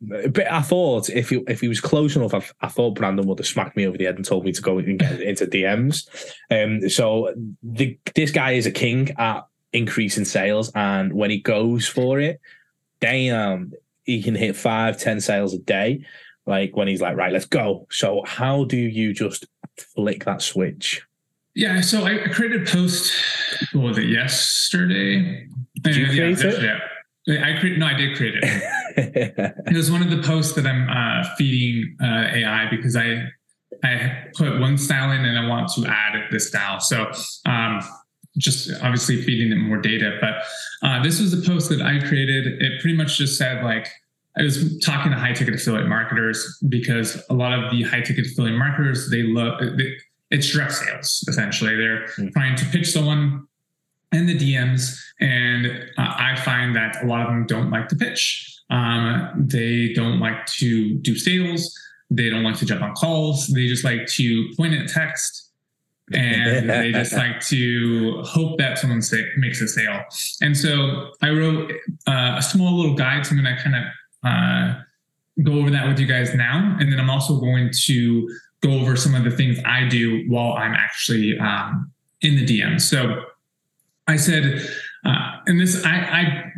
but 0.00 0.50
I 0.50 0.62
thought 0.62 1.08
if 1.10 1.30
he 1.30 1.42
if 1.48 1.60
he 1.60 1.68
was 1.68 1.80
close 1.80 2.16
enough, 2.16 2.34
I, 2.34 2.66
I, 2.66 2.68
thought 2.68 2.94
Brandon 2.94 3.26
would 3.26 3.38
have 3.38 3.46
smacked 3.46 3.76
me 3.76 3.86
over 3.86 3.96
the 3.96 4.04
head 4.04 4.16
and 4.16 4.24
told 4.24 4.44
me 4.44 4.52
to 4.52 4.62
go 4.62 4.78
and 4.78 4.98
get 4.98 5.20
into 5.20 5.46
DMs. 5.46 6.08
Um, 6.50 6.88
so 6.88 7.34
the, 7.62 7.98
this 8.14 8.30
guy 8.30 8.52
is 8.52 8.66
a 8.66 8.70
king 8.70 9.10
at 9.18 9.46
increasing 9.72 10.24
sales, 10.24 10.70
and 10.74 11.12
when 11.12 11.30
he 11.30 11.38
goes 11.38 11.86
for 11.86 12.20
it, 12.20 12.40
damn, 13.00 13.72
he 14.04 14.22
can 14.22 14.34
hit 14.34 14.56
five, 14.56 14.98
ten 14.98 15.20
sales 15.20 15.54
a 15.54 15.58
day. 15.58 16.04
Like 16.46 16.76
when 16.76 16.88
he's 16.88 17.00
like, 17.00 17.16
right, 17.16 17.32
let's 17.32 17.46
go. 17.46 17.86
So 17.90 18.22
how 18.26 18.64
do 18.64 18.76
you 18.76 19.14
just 19.14 19.46
flick 19.76 20.24
that 20.24 20.42
switch? 20.42 21.02
Yeah, 21.54 21.80
so 21.80 22.04
I 22.04 22.18
created 22.28 22.68
a 22.68 22.70
post. 22.70 23.12
What 23.72 23.84
was 23.84 23.98
it 23.98 24.08
yesterday? 24.08 25.46
Did 25.80 25.96
you 25.96 26.06
create 26.06 26.42
yeah, 26.42 26.50
it? 26.50 26.80
Yeah. 27.26 27.46
I 27.46 27.58
created. 27.58 27.78
no, 27.78 27.86
I 27.86 27.94
did 27.94 28.16
create 28.16 28.34
it. 28.36 28.44
it 28.96 29.76
was 29.76 29.90
one 29.90 30.02
of 30.02 30.10
the 30.10 30.22
posts 30.22 30.54
that 30.54 30.66
I'm 30.66 30.88
uh, 30.88 31.28
feeding 31.36 31.96
uh, 32.02 32.28
AI 32.32 32.68
because 32.70 32.96
I 32.96 33.24
I 33.82 34.28
put 34.34 34.60
one 34.60 34.78
style 34.78 35.10
in 35.10 35.24
and 35.24 35.38
I 35.38 35.48
want 35.48 35.68
to 35.74 35.86
add 35.86 36.14
this 36.30 36.48
style. 36.48 36.80
So 36.80 37.10
um, 37.46 37.80
just 38.38 38.70
obviously 38.82 39.20
feeding 39.22 39.52
it 39.52 39.60
more 39.60 39.78
data. 39.78 40.18
But 40.20 40.34
uh, 40.86 41.02
this 41.02 41.20
was 41.20 41.32
a 41.34 41.48
post 41.48 41.68
that 41.70 41.82
I 41.82 41.98
created. 42.06 42.62
It 42.62 42.80
pretty 42.80 42.96
much 42.96 43.18
just 43.18 43.36
said 43.36 43.64
like 43.64 43.88
I 44.38 44.42
was 44.42 44.78
talking 44.80 45.12
to 45.12 45.18
high 45.18 45.32
ticket 45.32 45.54
affiliate 45.54 45.88
marketers 45.88 46.58
because 46.68 47.20
a 47.30 47.34
lot 47.34 47.52
of 47.52 47.70
the 47.70 47.82
high 47.82 48.00
ticket 48.00 48.26
affiliate 48.26 48.58
marketers 48.58 49.10
they 49.10 49.22
love 49.22 49.60
it's 50.30 50.50
direct 50.52 50.72
sales 50.72 51.24
essentially. 51.28 51.74
They're 51.76 52.06
mm. 52.18 52.32
trying 52.32 52.56
to 52.56 52.64
pitch 52.66 52.90
someone 52.90 53.46
in 54.14 54.26
the 54.26 54.36
DMs. 54.36 54.98
And 55.20 55.66
uh, 55.98 56.14
I 56.16 56.36
find 56.36 56.74
that 56.76 57.02
a 57.02 57.06
lot 57.06 57.22
of 57.22 57.28
them 57.28 57.46
don't 57.46 57.70
like 57.70 57.88
to 57.88 57.96
pitch. 57.96 58.53
Um, 58.70 59.32
they 59.36 59.92
don't 59.92 60.20
like 60.20 60.46
to 60.46 60.94
do 60.98 61.16
sales. 61.16 61.72
They 62.10 62.30
don't 62.30 62.42
like 62.42 62.56
to 62.58 62.66
jump 62.66 62.82
on 62.82 62.94
calls. 62.94 63.48
They 63.48 63.66
just 63.66 63.84
like 63.84 64.06
to 64.06 64.50
point 64.56 64.74
at 64.74 64.88
text 64.88 65.50
and 66.12 66.68
they 66.68 66.92
just 66.92 67.12
like 67.16 67.40
to 67.46 68.22
hope 68.22 68.58
that 68.58 68.78
someone 68.78 69.02
say, 69.02 69.24
makes 69.36 69.60
a 69.60 69.68
sale. 69.68 70.02
And 70.42 70.56
so 70.56 71.10
I 71.22 71.30
wrote 71.30 71.72
uh, 72.06 72.36
a 72.38 72.42
small 72.42 72.76
little 72.76 72.94
guide. 72.94 73.26
So 73.26 73.34
I'm 73.34 73.42
going 73.42 73.56
to 73.56 73.62
kind 73.62 73.76
of 73.76 73.84
uh, 74.24 74.80
go 75.42 75.52
over 75.54 75.70
that 75.70 75.86
with 75.86 75.98
you 75.98 76.06
guys 76.06 76.34
now. 76.34 76.76
And 76.78 76.92
then 76.92 77.00
I'm 77.00 77.10
also 77.10 77.38
going 77.38 77.70
to 77.86 78.28
go 78.60 78.72
over 78.72 78.96
some 78.96 79.14
of 79.14 79.24
the 79.24 79.30
things 79.30 79.58
I 79.64 79.88
do 79.88 80.24
while 80.28 80.54
I'm 80.54 80.74
actually 80.74 81.38
um, 81.38 81.90
in 82.20 82.36
the 82.36 82.44
DM. 82.44 82.80
So 82.80 83.24
I 84.06 84.16
said, 84.16 84.66
uh, 85.04 85.36
and 85.46 85.60
this, 85.60 85.84
I, 85.84 85.96
I 85.96 86.52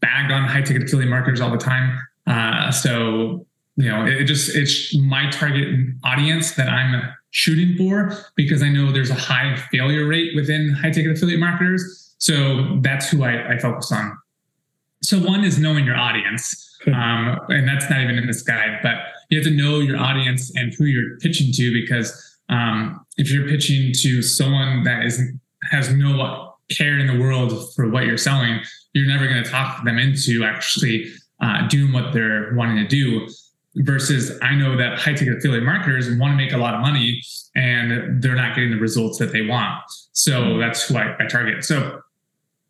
bagged 0.00 0.32
on 0.32 0.44
high 0.44 0.62
ticket 0.62 0.82
affiliate 0.82 1.10
marketers 1.10 1.40
all 1.40 1.50
the 1.50 1.58
time. 1.58 1.98
Uh, 2.26 2.70
so, 2.70 3.46
you 3.76 3.88
know, 3.88 4.04
it, 4.06 4.22
it 4.22 4.24
just, 4.24 4.54
it's 4.54 4.96
my 4.96 5.30
target 5.30 5.68
audience 6.04 6.52
that 6.52 6.68
I'm 6.68 7.02
shooting 7.30 7.76
for 7.76 8.16
because 8.34 8.62
I 8.62 8.68
know 8.68 8.90
there's 8.92 9.10
a 9.10 9.14
high 9.14 9.56
failure 9.70 10.06
rate 10.06 10.34
within 10.34 10.70
high 10.70 10.90
ticket 10.90 11.12
affiliate 11.12 11.40
marketers. 11.40 12.14
So 12.18 12.78
that's 12.80 13.08
who 13.10 13.24
I, 13.24 13.54
I 13.54 13.58
focus 13.58 13.92
on. 13.92 14.16
So 15.02 15.18
one 15.18 15.44
is 15.44 15.58
knowing 15.58 15.84
your 15.84 15.96
audience. 15.96 16.64
Um, 16.86 17.38
and 17.48 17.68
that's 17.68 17.88
not 17.90 18.00
even 18.00 18.16
in 18.18 18.26
this 18.26 18.42
guide, 18.42 18.78
but 18.82 18.96
you 19.30 19.38
have 19.38 19.46
to 19.46 19.54
know 19.54 19.80
your 19.80 19.98
audience 19.98 20.54
and 20.56 20.72
who 20.74 20.84
you're 20.84 21.18
pitching 21.18 21.52
to 21.52 21.72
because 21.72 22.38
um, 22.48 23.04
if 23.16 23.30
you're 23.30 23.46
pitching 23.48 23.92
to 24.00 24.22
someone 24.22 24.84
that 24.84 25.04
is 25.04 25.20
has 25.70 25.92
no 25.92 26.54
care 26.70 26.98
in 26.98 27.06
the 27.06 27.18
world 27.18 27.74
for 27.74 27.88
what 27.90 28.04
you're 28.06 28.16
selling, 28.16 28.60
you're 28.92 29.06
never 29.06 29.26
going 29.26 29.42
to 29.42 29.50
talk 29.50 29.84
them 29.84 29.98
into 29.98 30.44
actually 30.44 31.10
uh, 31.40 31.68
doing 31.68 31.92
what 31.92 32.12
they're 32.12 32.54
wanting 32.54 32.76
to 32.76 32.88
do. 32.88 33.28
Versus, 33.76 34.36
I 34.42 34.54
know 34.56 34.76
that 34.76 34.98
high 34.98 35.12
ticket 35.12 35.38
affiliate 35.38 35.62
marketers 35.62 36.08
want 36.18 36.32
to 36.32 36.36
make 36.36 36.52
a 36.52 36.56
lot 36.56 36.74
of 36.74 36.80
money 36.80 37.22
and 37.54 38.20
they're 38.20 38.34
not 38.34 38.56
getting 38.56 38.72
the 38.72 38.78
results 38.78 39.18
that 39.18 39.32
they 39.32 39.42
want. 39.42 39.82
So 40.12 40.58
that's 40.58 40.88
who 40.88 40.96
I, 40.96 41.14
I 41.20 41.26
target. 41.26 41.64
So 41.64 42.00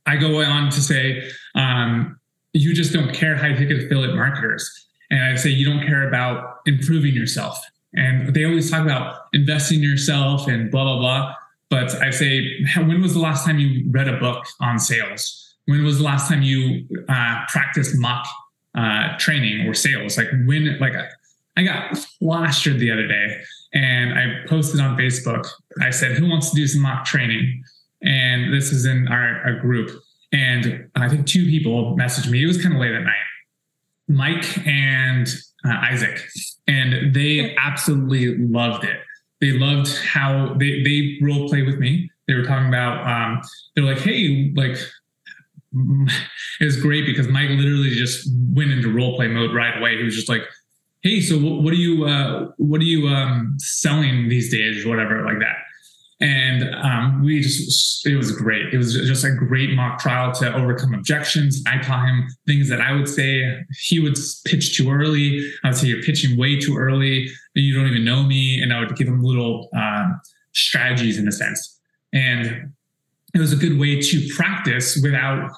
I 0.04 0.16
go 0.16 0.42
on 0.42 0.70
to 0.70 0.80
say, 0.82 1.30
um, 1.54 2.18
you 2.52 2.74
just 2.74 2.92
don't 2.92 3.14
care 3.14 3.36
high 3.36 3.54
ticket 3.54 3.84
affiliate 3.84 4.16
marketers. 4.16 4.70
And 5.10 5.22
I 5.22 5.36
say, 5.36 5.48
you 5.48 5.64
don't 5.64 5.86
care 5.86 6.06
about 6.06 6.58
improving 6.66 7.14
yourself. 7.14 7.58
And 7.94 8.34
they 8.34 8.44
always 8.44 8.70
talk 8.70 8.82
about 8.82 9.16
investing 9.32 9.78
in 9.78 9.84
yourself 9.84 10.46
and 10.46 10.70
blah, 10.70 10.84
blah, 10.84 10.98
blah. 10.98 11.34
But 11.70 11.94
I 12.02 12.10
say, 12.10 12.64
when 12.76 13.00
was 13.00 13.14
the 13.14 13.20
last 13.20 13.46
time 13.46 13.58
you 13.58 13.90
read 13.90 14.08
a 14.08 14.18
book 14.18 14.44
on 14.60 14.78
sales? 14.78 15.47
When 15.68 15.84
was 15.84 15.98
the 15.98 16.04
last 16.04 16.28
time 16.28 16.42
you 16.42 16.86
uh, 17.08 17.44
practiced 17.48 17.98
mock 17.98 18.26
uh, 18.74 19.16
training 19.18 19.66
or 19.66 19.74
sales? 19.74 20.16
Like 20.16 20.28
when, 20.46 20.78
like 20.80 20.94
I 21.56 21.62
got 21.62 21.98
plastered 22.18 22.78
the 22.78 22.90
other 22.90 23.06
day 23.06 23.40
and 23.74 24.18
I 24.18 24.46
posted 24.48 24.80
on 24.80 24.96
Facebook. 24.96 25.46
I 25.80 25.90
said, 25.90 26.12
who 26.12 26.28
wants 26.28 26.50
to 26.50 26.56
do 26.56 26.66
some 26.66 26.82
mock 26.82 27.04
training? 27.04 27.62
And 28.02 28.52
this 28.52 28.72
is 28.72 28.86
in 28.86 29.08
our, 29.08 29.42
our 29.44 29.60
group. 29.60 29.90
And 30.32 30.88
I 30.94 31.08
think 31.08 31.26
two 31.26 31.46
people 31.46 31.96
messaged 31.96 32.30
me. 32.30 32.42
It 32.42 32.46
was 32.46 32.62
kind 32.62 32.74
of 32.74 32.80
late 32.80 32.94
at 32.94 33.02
night. 33.02 33.14
Mike 34.08 34.66
and 34.66 35.28
uh, 35.66 35.76
Isaac. 35.90 36.22
And 36.66 37.14
they 37.14 37.54
absolutely 37.56 38.36
loved 38.38 38.84
it 38.84 39.00
they 39.40 39.52
loved 39.52 39.96
how 39.98 40.54
they 40.58 40.82
they 40.82 41.18
role 41.22 41.48
play 41.48 41.62
with 41.62 41.78
me. 41.78 42.10
They 42.26 42.34
were 42.34 42.44
talking 42.44 42.68
about 42.68 43.06
um, 43.06 43.40
they're 43.74 43.84
like, 43.84 43.98
hey, 43.98 44.52
like 44.54 44.76
it 45.72 46.64
was 46.64 46.80
great 46.80 47.06
because 47.06 47.28
Mike 47.28 47.50
literally 47.50 47.90
just 47.90 48.28
went 48.54 48.70
into 48.70 48.92
role 48.92 49.16
play 49.16 49.28
mode 49.28 49.54
right 49.54 49.78
away. 49.78 49.98
He 49.98 50.04
was 50.04 50.14
just 50.14 50.28
like, 50.28 50.42
hey, 51.02 51.20
so 51.20 51.38
what, 51.38 51.72
are 51.72 51.76
you 51.76 52.04
uh, 52.04 52.48
what 52.56 52.80
are 52.80 52.84
you 52.84 53.08
um, 53.08 53.54
selling 53.58 54.28
these 54.28 54.50
days 54.50 54.84
or 54.84 54.88
whatever 54.88 55.24
like 55.24 55.38
that. 55.40 55.56
And 56.20 56.74
um, 56.74 57.22
we 57.22 57.40
just, 57.40 58.04
it 58.04 58.16
was 58.16 58.32
great. 58.32 58.74
It 58.74 58.76
was 58.76 58.94
just 58.94 59.24
a 59.24 59.30
great 59.30 59.70
mock 59.74 60.00
trial 60.00 60.32
to 60.34 60.52
overcome 60.52 60.92
objections. 60.92 61.62
I 61.64 61.78
taught 61.78 62.08
him 62.08 62.26
things 62.44 62.68
that 62.70 62.80
I 62.80 62.92
would 62.92 63.08
say 63.08 63.64
he 63.86 64.00
would 64.00 64.16
pitch 64.44 64.76
too 64.76 64.90
early. 64.90 65.48
I 65.62 65.68
would 65.68 65.76
say 65.76 65.86
you're 65.86 66.02
pitching 66.02 66.36
way 66.36 66.58
too 66.58 66.76
early. 66.76 67.28
You 67.54 67.72
don't 67.72 67.86
even 67.86 68.04
know 68.04 68.24
me. 68.24 68.60
And 68.60 68.72
I 68.72 68.80
would 68.80 68.96
give 68.96 69.06
him 69.06 69.22
little 69.22 69.68
um, 69.76 70.20
strategies 70.54 71.18
in 71.18 71.28
a 71.28 71.32
sense. 71.32 71.78
And 72.12 72.72
it 73.38 73.40
was 73.40 73.52
a 73.52 73.56
good 73.56 73.78
way 73.78 74.00
to 74.00 74.28
practice 74.34 74.98
without 75.02 75.50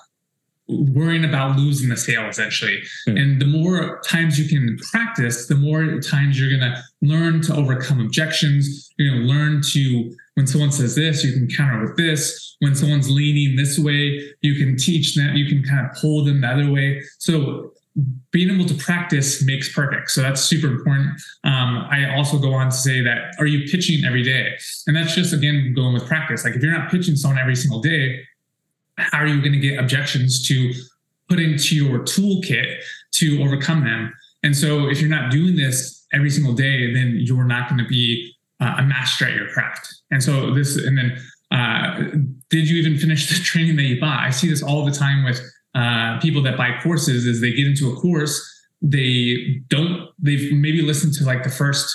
worrying 0.69 1.25
about 1.25 1.59
losing 1.59 1.89
the 1.89 1.97
sale 1.97 2.29
essentially. 2.29 2.79
Mm. 3.09 3.21
And 3.21 3.43
the 3.43 3.47
more 3.47 4.01
times 4.07 4.39
you 4.39 4.49
can 4.49 4.79
practice, 4.91 5.47
the 5.47 5.57
more 5.57 6.01
times 6.01 6.39
you're 6.39 6.51
going 6.51 6.61
to 6.61 6.83
learn 7.03 7.43
to 7.43 7.55
overcome 7.55 8.01
objections. 8.01 8.91
You're 8.97 9.15
going 9.15 9.27
to 9.27 9.33
learn 9.33 9.63
to, 9.73 10.17
when 10.35 10.47
someone 10.47 10.71
says 10.71 10.95
this, 10.95 11.25
you 11.25 11.33
can 11.33 11.49
counter 11.49 11.81
with 11.81 11.97
this. 11.97 12.57
When 12.61 12.75
someone's 12.75 13.11
leaning 13.11 13.57
this 13.57 13.79
way, 13.79 14.33
you 14.43 14.55
can 14.55 14.77
teach 14.77 15.17
them, 15.17 15.35
you 15.35 15.47
can 15.47 15.65
kind 15.65 15.87
of 15.87 15.97
pull 15.97 16.25
them 16.25 16.43
the 16.43 16.49
other 16.49 16.71
way. 16.71 17.03
So 17.19 17.73
being 18.31 18.51
able 18.51 18.67
to 18.67 18.75
practice 18.75 19.45
makes 19.45 19.73
perfect. 19.73 20.11
So 20.11 20.23
that's 20.23 20.43
super 20.43 20.69
important. 20.69 21.21
Um, 21.45 21.87
I 21.91 22.15
also 22.17 22.39
go 22.39 22.55
on 22.55 22.67
to 22.67 22.77
say 22.77 23.03
that 23.03 23.35
are 23.39 23.47
you 23.47 23.69
pitching 23.71 24.05
every 24.05 24.23
day? 24.23 24.53
And 24.87 24.97
that's 24.97 25.15
just 25.15 25.33
again 25.33 25.73
going 25.75 25.95
with 25.95 26.07
practice. 26.07 26.45
Like 26.45 26.55
if 26.55 26.63
you're 26.63 26.73
not 26.73 26.91
pitching 26.91 27.17
someone 27.17 27.39
every 27.39 27.57
single 27.57 27.81
day, 27.81 28.21
how 28.97 29.19
are 29.19 29.27
you 29.27 29.41
going 29.41 29.53
to 29.53 29.59
get 29.59 29.79
objections 29.79 30.47
to 30.49 30.73
put 31.29 31.41
into 31.41 31.75
your 31.75 32.01
toolkit 32.01 32.83
to 33.13 33.43
overcome 33.43 33.85
them? 33.85 34.13
And 34.43 34.57
so 34.57 34.89
if 34.89 35.01
you're 35.01 35.11
not 35.11 35.31
doing 35.31 35.57
this 35.57 36.07
every 36.13 36.31
single 36.31 36.55
day, 36.55 36.93
then 36.93 37.17
you're 37.21 37.45
not 37.45 37.69
going 37.69 37.83
to 37.83 37.89
be 37.89 38.35
uh, 38.61 38.77
a 38.79 38.83
master 38.83 39.27
at 39.27 39.35
your 39.35 39.49
craft. 39.49 40.03
And 40.11 40.23
so 40.23 40.55
this, 40.55 40.77
and 40.77 40.97
then 40.97 41.19
uh, 41.51 42.03
did 42.51 42.69
you 42.69 42.81
even 42.81 42.99
finish 42.99 43.29
the 43.29 43.35
training 43.45 43.77
that 43.77 43.83
you 43.83 44.01
bought? 44.01 44.21
I 44.21 44.31
see 44.31 44.49
this 44.49 44.63
all 44.63 44.85
the 44.85 44.93
time 44.93 45.25
with 45.25 45.41
uh, 45.75 46.19
people 46.21 46.43
that 46.43 46.57
buy 46.57 46.79
courses. 46.83 47.27
Is 47.27 47.41
they 47.41 47.53
get 47.53 47.67
into 47.67 47.91
a 47.91 47.97
course, 47.97 48.67
they 48.83 49.63
don't, 49.69 50.09
they've 50.19 50.53
maybe 50.53 50.83
listened 50.83 51.15
to 51.15 51.25
like 51.25 51.43
the 51.43 51.51
first, 51.51 51.95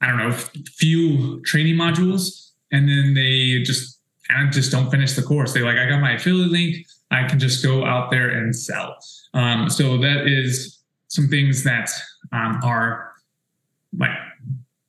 I 0.00 0.06
don't 0.08 0.18
know, 0.18 0.32
few 0.32 1.40
training 1.42 1.76
modules, 1.76 2.50
and 2.72 2.88
then 2.88 3.14
they 3.14 3.62
just 3.62 4.00
kind 4.28 4.48
of 4.48 4.54
just 4.54 4.70
don't 4.70 4.90
finish 4.90 5.14
the 5.14 5.22
course. 5.22 5.52
They 5.52 5.60
like, 5.60 5.76
I 5.76 5.88
got 5.88 6.00
my 6.00 6.12
affiliate 6.12 6.50
link. 6.50 6.86
I 7.10 7.26
can 7.28 7.38
just 7.38 7.64
go 7.64 7.84
out 7.84 8.10
there 8.10 8.30
and 8.30 8.54
sell. 8.54 8.96
Um, 9.32 9.70
so 9.70 9.96
that 9.98 10.26
is 10.26 10.80
some 11.08 11.28
things 11.28 11.62
that 11.64 11.88
um, 12.32 12.60
are 12.64 13.12
like 13.96 14.10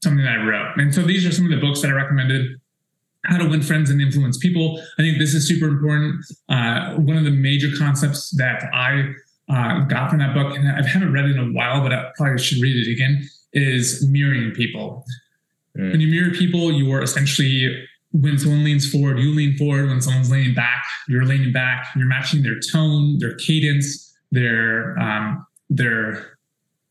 something 0.03 0.23
that 0.23 0.39
I 0.39 0.43
wrote. 0.43 0.77
And 0.77 0.93
so 0.93 1.03
these 1.03 1.25
are 1.25 1.31
some 1.31 1.45
of 1.45 1.51
the 1.51 1.65
books 1.65 1.81
that 1.81 1.89
I 1.89 1.93
recommended. 1.93 2.59
How 3.25 3.37
to 3.37 3.49
win 3.49 3.61
friends 3.61 3.89
and 3.89 4.01
influence 4.01 4.37
people. 4.37 4.81
I 4.97 5.01
think 5.01 5.17
this 5.17 5.33
is 5.33 5.47
super 5.47 5.67
important. 5.67 6.23
Uh, 6.47 6.95
one 6.95 7.17
of 7.17 7.25
the 7.25 7.31
major 7.31 7.67
concepts 7.77 8.31
that 8.37 8.63
I 8.73 9.13
uh, 9.49 9.81
got 9.85 10.09
from 10.09 10.19
that 10.19 10.33
book, 10.33 10.55
and 10.55 10.67
I 10.67 10.87
haven't 10.87 11.11
read 11.11 11.25
it 11.25 11.31
in 11.31 11.39
a 11.39 11.51
while, 11.51 11.81
but 11.81 11.91
I 11.91 12.11
probably 12.15 12.41
should 12.41 12.61
read 12.61 12.87
it 12.87 12.91
again, 12.91 13.27
is 13.53 14.07
mirroring 14.07 14.51
people. 14.51 15.03
Mm. 15.77 15.91
When 15.91 16.01
you 16.01 16.07
mirror 16.07 16.33
people, 16.33 16.71
you 16.71 16.91
are 16.93 17.01
essentially 17.01 17.85
when 18.11 18.37
someone 18.37 18.63
leans 18.63 18.89
forward, 18.89 19.19
you 19.19 19.33
lean 19.33 19.57
forward. 19.57 19.89
When 19.89 20.01
someone's 20.01 20.31
leaning 20.31 20.53
back, 20.53 20.83
you're 21.07 21.25
leaning 21.25 21.51
back. 21.51 21.87
You're 21.95 22.07
matching 22.07 22.41
their 22.43 22.59
tone, 22.59 23.19
their 23.19 23.35
cadence, 23.35 24.15
their 24.31 24.97
um, 24.99 25.45
their 25.69 26.37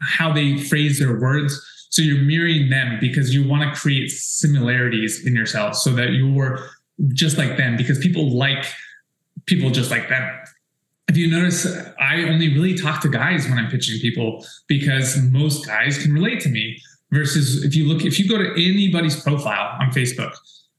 how 0.00 0.33
they 0.33 0.59
phrase 0.59 0.99
their 0.99 1.18
words. 1.18 1.61
So 1.90 2.02
you're 2.02 2.23
mirroring 2.23 2.69
them 2.69 2.99
because 3.00 3.35
you 3.35 3.47
want 3.47 3.62
to 3.62 3.81
create 3.81 4.11
similarities 4.11 5.26
in 5.26 5.35
yourself 5.35 5.76
so 5.76 5.93
that 5.93 6.12
you're 6.12 6.69
just 7.12 7.38
like 7.38 7.57
them 7.57 7.76
because 7.76 7.99
people 7.99 8.37
like 8.37 8.66
people 9.47 9.71
just 9.71 9.90
like 9.90 10.09
them. 10.09 10.28
If 11.09 11.16
you 11.16 11.31
notice, 11.31 11.66
I 12.00 12.23
only 12.23 12.52
really 12.52 12.75
talk 12.76 13.00
to 13.02 13.09
guys 13.09 13.49
when 13.49 13.59
I'm 13.59 13.71
pitching 13.71 14.00
people 14.00 14.45
because 14.66 15.23
most 15.31 15.66
guys 15.66 16.02
can 16.02 16.12
relate 16.12 16.40
to 16.40 16.49
me. 16.49 16.81
Versus 17.12 17.62
if 17.62 17.76
you 17.76 17.87
look, 17.87 18.05
if 18.05 18.19
you 18.19 18.28
go 18.28 18.37
to 18.37 18.50
anybody's 18.55 19.23
profile 19.23 19.78
on 19.81 19.90
Facebook, 19.90 20.33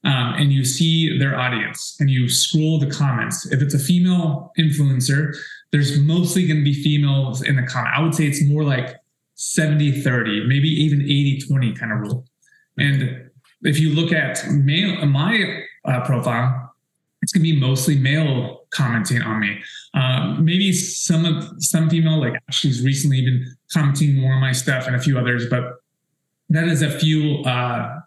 um, 0.04 0.36
and 0.38 0.54
you 0.54 0.64
see 0.64 1.18
their 1.18 1.38
audience 1.38 1.98
and 2.00 2.10
you 2.10 2.30
scroll 2.30 2.80
the 2.80 2.90
comments. 2.90 3.46
If 3.52 3.62
it's 3.62 3.74
a 3.74 3.80
female 3.80 4.52
influencer, 4.58 5.36
there's 5.72 6.00
mostly 6.00 6.48
going 6.48 6.60
to 6.60 6.64
be 6.64 6.74
females 6.74 7.42
in 7.42 7.56
the 7.56 7.64
comment. 7.64 7.94
I 7.96 8.02
would 8.02 8.16
say 8.16 8.26
it's 8.26 8.44
more 8.44 8.64
like 8.64 8.96
70 9.38 10.01
30, 10.01 10.48
maybe 10.48 10.67
even 10.67 11.01
80 11.01 11.41
20 11.48 11.74
kind 11.74 11.91
of 11.94 12.00
rule. 12.00 12.25
And 12.77 13.29
if 13.62 13.79
you 13.79 13.94
look 13.94 14.12
at 14.12 14.46
male, 14.50 15.06
my 15.06 15.63
uh, 15.86 16.01
profile, 16.06 16.75
it's 17.22 17.32
going 17.32 17.44
to 17.44 17.53
be 17.53 17.60
mostly 17.60 17.98
male 17.98 18.65
commenting 18.72 19.22
on 19.22 19.39
me. 19.39 19.60
Um, 19.94 20.44
maybe 20.44 20.72
some 20.74 21.25
of 21.25 21.50
some 21.60 21.89
female, 21.89 22.20
like 22.20 22.34
she's 22.51 22.84
recently 22.84 23.22
been 23.22 23.46
commenting 23.72 24.15
more 24.15 24.34
on 24.34 24.41
my 24.41 24.51
stuff 24.51 24.88
and 24.88 24.96
a 24.96 25.00
few 25.00 25.17
others, 25.17 25.48
but 25.50 25.63
that 26.50 26.67
is 26.67 26.82
a 26.82 26.91
few 27.00 27.44
uh, 27.44 28.00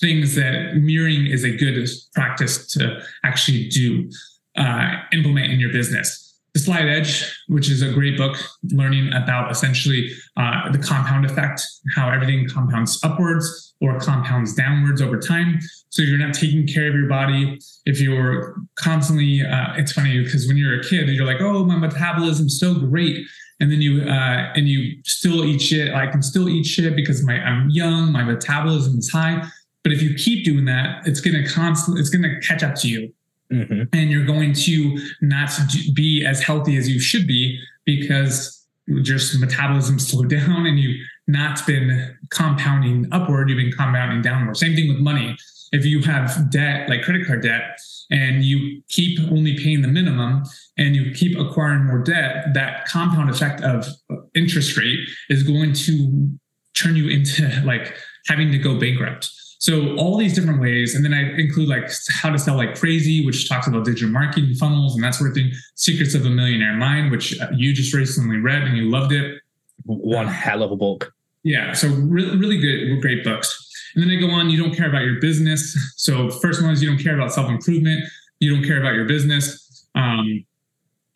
things 0.00 0.34
that 0.34 0.76
mirroring 0.76 1.26
is 1.26 1.44
a 1.44 1.56
good 1.56 1.88
practice 2.14 2.66
to 2.72 3.00
actually 3.24 3.68
do, 3.68 4.10
uh, 4.56 4.96
implement 5.12 5.52
in 5.52 5.60
your 5.60 5.72
business. 5.72 6.21
The 6.54 6.60
Slight 6.60 6.86
Edge, 6.86 7.24
which 7.48 7.70
is 7.70 7.80
a 7.80 7.90
great 7.90 8.18
book, 8.18 8.36
learning 8.72 9.10
about 9.14 9.50
essentially 9.50 10.10
uh, 10.36 10.70
the 10.70 10.78
compound 10.78 11.24
effect, 11.24 11.62
how 11.94 12.10
everything 12.10 12.46
compounds 12.46 13.00
upwards 13.02 13.74
or 13.80 13.98
compounds 13.98 14.54
downwards 14.54 15.00
over 15.00 15.18
time. 15.18 15.58
So 15.88 16.02
you're 16.02 16.18
not 16.18 16.34
taking 16.34 16.66
care 16.66 16.88
of 16.88 16.94
your 16.94 17.08
body. 17.08 17.58
If 17.86 18.00
you're 18.00 18.54
constantly, 18.76 19.42
uh, 19.42 19.74
it's 19.76 19.92
funny 19.92 20.22
because 20.22 20.46
when 20.46 20.58
you're 20.58 20.78
a 20.78 20.84
kid, 20.84 21.08
you're 21.08 21.26
like, 21.26 21.40
oh, 21.40 21.64
my 21.64 21.76
metabolism's 21.76 22.60
so 22.60 22.74
great 22.74 23.26
and 23.62 23.70
then 23.70 23.80
you 23.80 24.02
uh, 24.02 24.52
and 24.56 24.68
you 24.68 25.00
still 25.04 25.44
eat 25.44 25.62
shit. 25.62 25.94
I 25.94 26.08
can 26.08 26.20
still 26.20 26.48
eat 26.48 26.66
shit 26.66 26.96
because 26.96 27.24
my 27.24 27.34
I'm 27.34 27.70
young, 27.70 28.10
my 28.10 28.24
metabolism 28.24 28.98
is 28.98 29.08
high. 29.08 29.48
But 29.84 29.92
if 29.92 30.02
you 30.02 30.14
keep 30.14 30.44
doing 30.44 30.64
that, 30.66 31.06
it's 31.06 31.20
to 31.20 31.44
constantly, 31.48 32.00
it's 32.00 32.10
to 32.10 32.40
catch 32.40 32.62
up 32.62 32.74
to 32.76 32.88
you. 32.88 33.12
Mm-hmm. 33.52 33.82
And 33.92 34.10
you're 34.10 34.24
going 34.24 34.54
to 34.54 34.98
not 35.20 35.50
be 35.94 36.24
as 36.24 36.42
healthy 36.42 36.76
as 36.76 36.88
you 36.88 36.98
should 36.98 37.26
be 37.26 37.60
because 37.84 38.66
just 39.02 39.38
metabolism 39.38 39.98
slowed 39.98 40.30
down 40.38 40.66
and 40.66 40.78
you've 40.78 41.00
not 41.26 41.64
been 41.66 42.16
compounding 42.30 43.06
upward, 43.12 43.48
you've 43.48 43.58
been 43.58 43.72
compounding 43.72 44.22
downward. 44.22 44.56
Same 44.56 44.74
thing 44.74 44.88
with 44.88 44.98
money. 44.98 45.36
If 45.72 45.86
you 45.86 46.02
have 46.02 46.50
debt, 46.50 46.88
like 46.88 47.02
credit 47.02 47.26
card 47.26 47.42
debt, 47.42 47.78
and 48.10 48.44
you 48.44 48.82
keep 48.88 49.18
only 49.30 49.56
paying 49.58 49.80
the 49.80 49.88
minimum 49.88 50.42
and 50.76 50.94
you 50.94 51.12
keep 51.12 51.38
acquiring 51.38 51.86
more 51.86 51.98
debt, 51.98 52.52
that 52.52 52.86
compound 52.86 53.30
effect 53.30 53.62
of 53.62 53.86
interest 54.34 54.76
rate 54.76 54.98
is 55.30 55.42
going 55.42 55.72
to 55.72 56.30
turn 56.74 56.96
you 56.96 57.08
into 57.08 57.48
like 57.64 57.94
having 58.26 58.50
to 58.52 58.58
go 58.58 58.78
bankrupt. 58.78 59.30
So 59.62 59.94
all 59.94 60.16
these 60.16 60.34
different 60.34 60.60
ways, 60.60 60.96
and 60.96 61.04
then 61.04 61.14
I 61.14 61.20
include 61.38 61.68
like 61.68 61.88
how 62.10 62.30
to 62.30 62.38
sell 62.38 62.56
like 62.56 62.74
crazy, 62.74 63.24
which 63.24 63.48
talks 63.48 63.68
about 63.68 63.84
digital 63.84 64.08
marketing 64.08 64.54
funnels 64.56 64.96
and 64.96 65.04
that 65.04 65.14
sort 65.14 65.30
of 65.30 65.36
thing. 65.36 65.52
Secrets 65.76 66.16
of 66.16 66.26
a 66.26 66.28
Millionaire 66.28 66.74
Mind, 66.74 67.12
which 67.12 67.40
uh, 67.40 67.46
you 67.54 67.72
just 67.72 67.94
recently 67.94 68.38
read 68.38 68.62
and 68.62 68.76
you 68.76 68.90
loved 68.90 69.12
it. 69.12 69.40
One 69.84 70.26
hell 70.26 70.64
of 70.64 70.72
a 70.72 70.76
book. 70.76 71.14
Yeah, 71.44 71.74
so 71.74 71.86
really, 71.86 72.36
really 72.36 72.58
good, 72.58 73.00
great 73.00 73.22
books. 73.22 73.56
And 73.94 74.02
then 74.02 74.10
I 74.10 74.20
go 74.20 74.30
on. 74.30 74.50
You 74.50 74.60
don't 74.60 74.74
care 74.74 74.88
about 74.88 75.04
your 75.04 75.20
business. 75.20 75.78
So 75.96 76.30
first 76.30 76.60
one 76.60 76.72
is 76.72 76.82
you 76.82 76.88
don't 76.88 76.98
care 76.98 77.14
about 77.14 77.32
self 77.32 77.48
improvement. 77.48 78.02
You 78.40 78.56
don't 78.56 78.64
care 78.64 78.80
about 78.80 78.94
your 78.94 79.04
business. 79.04 79.86
Um, 79.94 80.44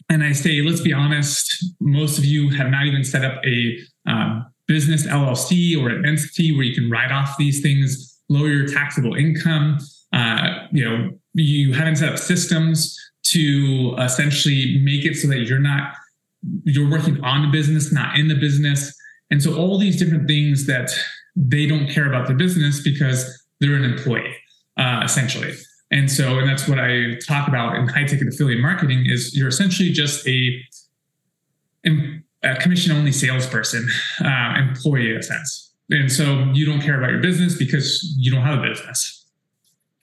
and 0.09 0.23
I 0.23 0.31
say, 0.31 0.63
let's 0.63 0.83
be 0.83 0.93
honest. 0.93 1.75
Most 1.81 2.17
of 2.17 2.25
you 2.25 2.51
have 2.51 2.71
not 2.71 2.87
even 2.87 3.03
set 3.03 3.25
up 3.25 3.45
a 3.45 3.79
uh, 4.09 4.43
business 4.69 5.05
LLC 5.05 5.77
or 5.77 5.89
an 5.89 6.07
entity 6.07 6.55
where 6.55 6.63
you 6.63 6.77
can 6.77 6.89
write 6.89 7.11
off 7.11 7.37
these 7.39 7.61
things 7.61 8.16
lower 8.29 8.49
your 8.49 8.67
taxable 8.67 9.15
income. 9.15 9.79
Uh, 10.13 10.67
you 10.73 10.85
know, 10.85 11.11
you 11.35 11.73
haven't 11.73 11.97
set 11.97 12.09
up 12.13 12.19
systems 12.19 12.99
to 13.25 13.95
essentially 13.99 14.81
make 14.83 15.05
it 15.05 15.17
so 15.17 15.29
that 15.29 15.41
you're 15.41 15.59
not 15.59 15.95
you're 16.65 16.89
working 16.89 17.23
on 17.25 17.43
the 17.43 17.49
business, 17.49 17.93
not 17.93 18.19
in 18.19 18.29
the 18.29 18.35
business. 18.35 18.95
And 19.31 19.43
so 19.43 19.57
all 19.57 19.79
these 19.79 19.99
different 19.99 20.29
things 20.29 20.67
that 20.67 20.93
they 21.35 21.67
don't 21.67 21.89
care 21.89 22.07
about 22.07 22.29
the 22.29 22.35
business 22.35 22.81
because 22.83 23.45
they're 23.61 23.75
an 23.75 23.85
employee, 23.85 24.35
uh, 24.77 25.03
essentially. 25.05 25.55
And 25.91 26.11
so, 26.11 26.39
and 26.39 26.49
that's 26.49 26.69
what 26.69 26.79
I 26.79 27.17
talk 27.27 27.49
about 27.49 27.77
in 27.77 27.89
high 27.89 28.05
ticket 28.05 28.29
affiliate 28.29 28.61
marketing 28.61 29.07
is 29.09 29.37
you're 29.37 29.49
essentially 29.49 29.91
just 29.91 30.27
a, 30.27 30.61
a 32.43 32.57
commission 32.57 32.93
only 32.93 33.13
salesperson, 33.13 33.89
uh, 34.25 34.55
employee 34.57 35.11
in 35.11 35.17
a 35.17 35.23
sense. 35.23 35.66
And 35.91 36.11
so 36.11 36.51
you 36.53 36.67
don't 36.67 36.81
care 36.81 36.99
about 36.99 37.11
your 37.11 37.21
business 37.21 37.57
because 37.57 38.15
you 38.19 38.31
don't 38.31 38.43
have 38.43 38.59
a 38.59 38.63
business. 38.63 39.25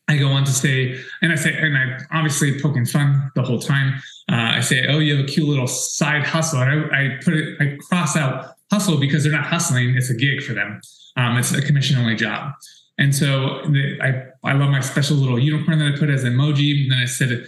I 0.07 0.17
go 0.17 0.27
on 0.27 0.43
to 0.43 0.51
say, 0.51 0.99
and 1.21 1.31
I 1.31 1.35
say, 1.35 1.55
and 1.55 1.77
I 1.77 1.97
obviously 2.11 2.59
poking 2.59 2.85
fun 2.85 3.31
the 3.35 3.41
whole 3.41 3.59
time. 3.59 3.95
Uh, 4.31 4.35
I 4.55 4.59
say, 4.61 4.85
oh, 4.87 4.99
you 4.99 5.15
have 5.17 5.25
a 5.25 5.27
cute 5.27 5.47
little 5.47 5.67
side 5.67 6.23
hustle. 6.23 6.61
And 6.61 6.91
I, 6.93 6.97
I 6.97 7.19
put 7.23 7.33
it, 7.33 7.57
I 7.61 7.77
cross 7.87 8.15
out 8.15 8.55
hustle 8.71 8.99
because 8.99 9.23
they're 9.23 9.31
not 9.31 9.45
hustling. 9.45 9.95
It's 9.95 10.09
a 10.09 10.15
gig 10.15 10.41
for 10.43 10.53
them. 10.53 10.81
Um, 11.15 11.37
it's 11.37 11.53
a 11.53 11.61
commission 11.61 11.97
only 11.97 12.15
job. 12.15 12.53
And 12.97 13.13
so 13.15 13.61
the, 13.67 13.97
I 14.01 14.25
I 14.43 14.53
love 14.53 14.69
my 14.69 14.81
special 14.81 15.17
little 15.17 15.39
unicorn 15.39 15.79
that 15.79 15.93
I 15.93 15.97
put 15.97 16.09
as 16.09 16.23
an 16.23 16.33
emoji. 16.33 16.83
And 16.83 16.91
then 16.91 16.99
I 16.99 17.05
said 17.05 17.45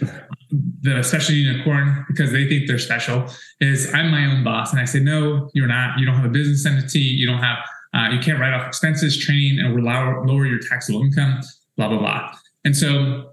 the 0.80 1.02
special 1.02 1.34
unicorn 1.34 2.04
because 2.08 2.32
they 2.32 2.48
think 2.48 2.66
they're 2.66 2.78
special 2.78 3.26
is 3.60 3.92
I'm 3.92 4.10
my 4.10 4.24
own 4.26 4.42
boss. 4.42 4.72
And 4.72 4.80
I 4.80 4.86
said, 4.86 5.02
no, 5.02 5.50
you're 5.54 5.68
not. 5.68 5.98
You 5.98 6.06
don't 6.06 6.16
have 6.16 6.24
a 6.24 6.30
business 6.30 6.64
entity. 6.66 7.00
You 7.00 7.26
don't 7.26 7.42
have, 7.42 7.58
uh, 7.94 8.08
you 8.10 8.18
can't 8.20 8.38
write 8.38 8.52
off 8.52 8.66
expenses, 8.66 9.18
training, 9.18 9.58
and 9.58 9.82
lower, 9.82 10.26
lower 10.26 10.46
your 10.46 10.58
taxable 10.58 11.02
income, 11.02 11.40
blah, 11.76 11.88
blah, 11.88 11.98
blah. 11.98 12.32
And 12.64 12.76
so 12.76 13.32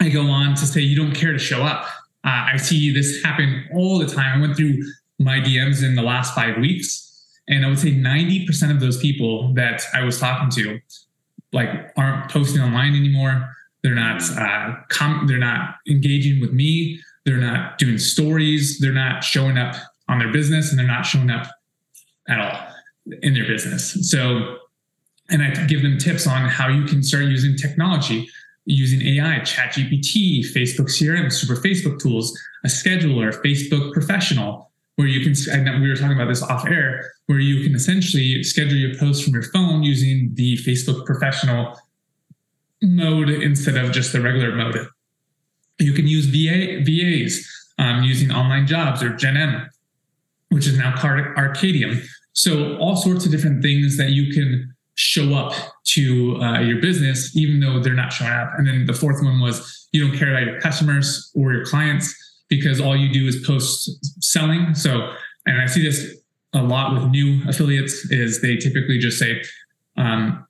I 0.00 0.08
go 0.08 0.22
on 0.22 0.54
to 0.54 0.66
say, 0.66 0.80
you 0.80 0.96
don't 0.96 1.14
care 1.14 1.32
to 1.32 1.38
show 1.38 1.62
up. 1.62 1.84
Uh, 2.24 2.52
I 2.52 2.56
see 2.56 2.92
this 2.92 3.22
happen 3.22 3.66
all 3.74 3.98
the 3.98 4.06
time. 4.06 4.38
I 4.38 4.40
went 4.40 4.56
through 4.56 4.78
my 5.18 5.40
DMs 5.40 5.82
in 5.82 5.94
the 5.94 6.02
last 6.02 6.34
five 6.34 6.58
weeks. 6.58 7.04
And 7.48 7.64
I 7.64 7.68
would 7.68 7.78
say 7.78 7.92
90% 7.92 8.70
of 8.70 8.80
those 8.80 8.98
people 8.98 9.52
that 9.54 9.82
I 9.94 10.04
was 10.04 10.20
talking 10.20 10.50
to 10.50 10.80
like 11.52 11.92
aren't 11.96 12.30
posting 12.30 12.60
online 12.60 12.94
anymore. 12.94 13.54
They're 13.82 13.94
not 13.94 14.22
uh, 14.36 14.74
com- 14.88 15.26
they're 15.26 15.38
not 15.38 15.76
engaging 15.88 16.40
with 16.40 16.52
me. 16.52 17.00
They're 17.24 17.38
not 17.38 17.78
doing 17.78 17.96
stories. 17.96 18.78
They're 18.80 18.92
not 18.92 19.24
showing 19.24 19.56
up 19.56 19.76
on 20.08 20.18
their 20.18 20.32
business, 20.32 20.70
and 20.70 20.78
they're 20.78 20.86
not 20.86 21.06
showing 21.06 21.30
up 21.30 21.46
at 22.28 22.40
all 22.40 22.74
in 23.22 23.34
their 23.34 23.46
business. 23.46 24.10
So, 24.10 24.58
and 25.30 25.42
I 25.42 25.66
give 25.66 25.82
them 25.82 25.98
tips 25.98 26.26
on 26.26 26.48
how 26.48 26.68
you 26.68 26.84
can 26.84 27.02
start 27.02 27.24
using 27.24 27.56
technology, 27.56 28.28
using 28.64 29.02
AI, 29.02 29.40
ChatGPT, 29.40 30.40
Facebook 30.54 30.88
CRM, 30.88 31.32
Super 31.32 31.56
Facebook 31.56 32.00
tools, 32.00 32.38
a 32.64 32.68
scheduler, 32.68 33.32
Facebook 33.42 33.92
Professional, 33.92 34.70
where 34.96 35.06
you 35.06 35.22
can. 35.22 35.80
we 35.80 35.88
were 35.88 35.96
talking 35.96 36.16
about 36.16 36.28
this 36.28 36.42
off 36.42 36.66
air 36.66 37.12
where 37.26 37.38
you 37.38 37.62
can 37.62 37.74
essentially 37.74 38.42
schedule 38.42 38.76
your 38.76 38.96
posts 38.96 39.22
from 39.22 39.34
your 39.34 39.42
phone 39.42 39.82
using 39.82 40.30
the 40.34 40.56
Facebook 40.58 41.04
professional 41.04 41.78
mode 42.82 43.28
instead 43.28 43.76
of 43.76 43.92
just 43.92 44.12
the 44.12 44.20
regular 44.20 44.54
mode. 44.54 44.88
You 45.78 45.92
can 45.92 46.06
use 46.06 46.26
VA, 46.26 46.82
VAs 46.84 47.46
um, 47.78 48.02
using 48.02 48.32
online 48.32 48.66
jobs 48.66 49.02
or 49.02 49.10
GenM, 49.10 49.68
which 50.48 50.66
is 50.66 50.76
now 50.78 50.94
Arcadium. 50.94 52.02
So 52.38 52.76
all 52.76 52.94
sorts 52.94 53.24
of 53.26 53.32
different 53.32 53.64
things 53.64 53.96
that 53.96 54.10
you 54.10 54.32
can 54.32 54.72
show 54.94 55.34
up 55.34 55.52
to 55.86 56.40
uh, 56.40 56.60
your 56.60 56.80
business, 56.80 57.36
even 57.36 57.58
though 57.58 57.80
they're 57.80 57.94
not 57.94 58.12
showing 58.12 58.30
up. 58.30 58.52
And 58.56 58.64
then 58.64 58.86
the 58.86 58.92
fourth 58.92 59.20
one 59.24 59.40
was 59.40 59.88
you 59.90 60.06
don't 60.06 60.16
care 60.16 60.30
about 60.30 60.46
your 60.46 60.60
customers 60.60 61.32
or 61.34 61.52
your 61.52 61.64
clients 61.64 62.14
because 62.48 62.80
all 62.80 62.96
you 62.96 63.12
do 63.12 63.26
is 63.26 63.44
post 63.44 63.90
selling. 64.22 64.72
So, 64.76 65.12
and 65.46 65.60
I 65.60 65.66
see 65.66 65.82
this 65.82 66.16
a 66.52 66.62
lot 66.62 66.94
with 66.94 67.10
new 67.10 67.42
affiliates 67.48 68.08
is 68.12 68.40
they 68.40 68.54
typically 68.56 68.98
just 68.98 69.18
say, 69.18 69.42
um, 69.96 70.46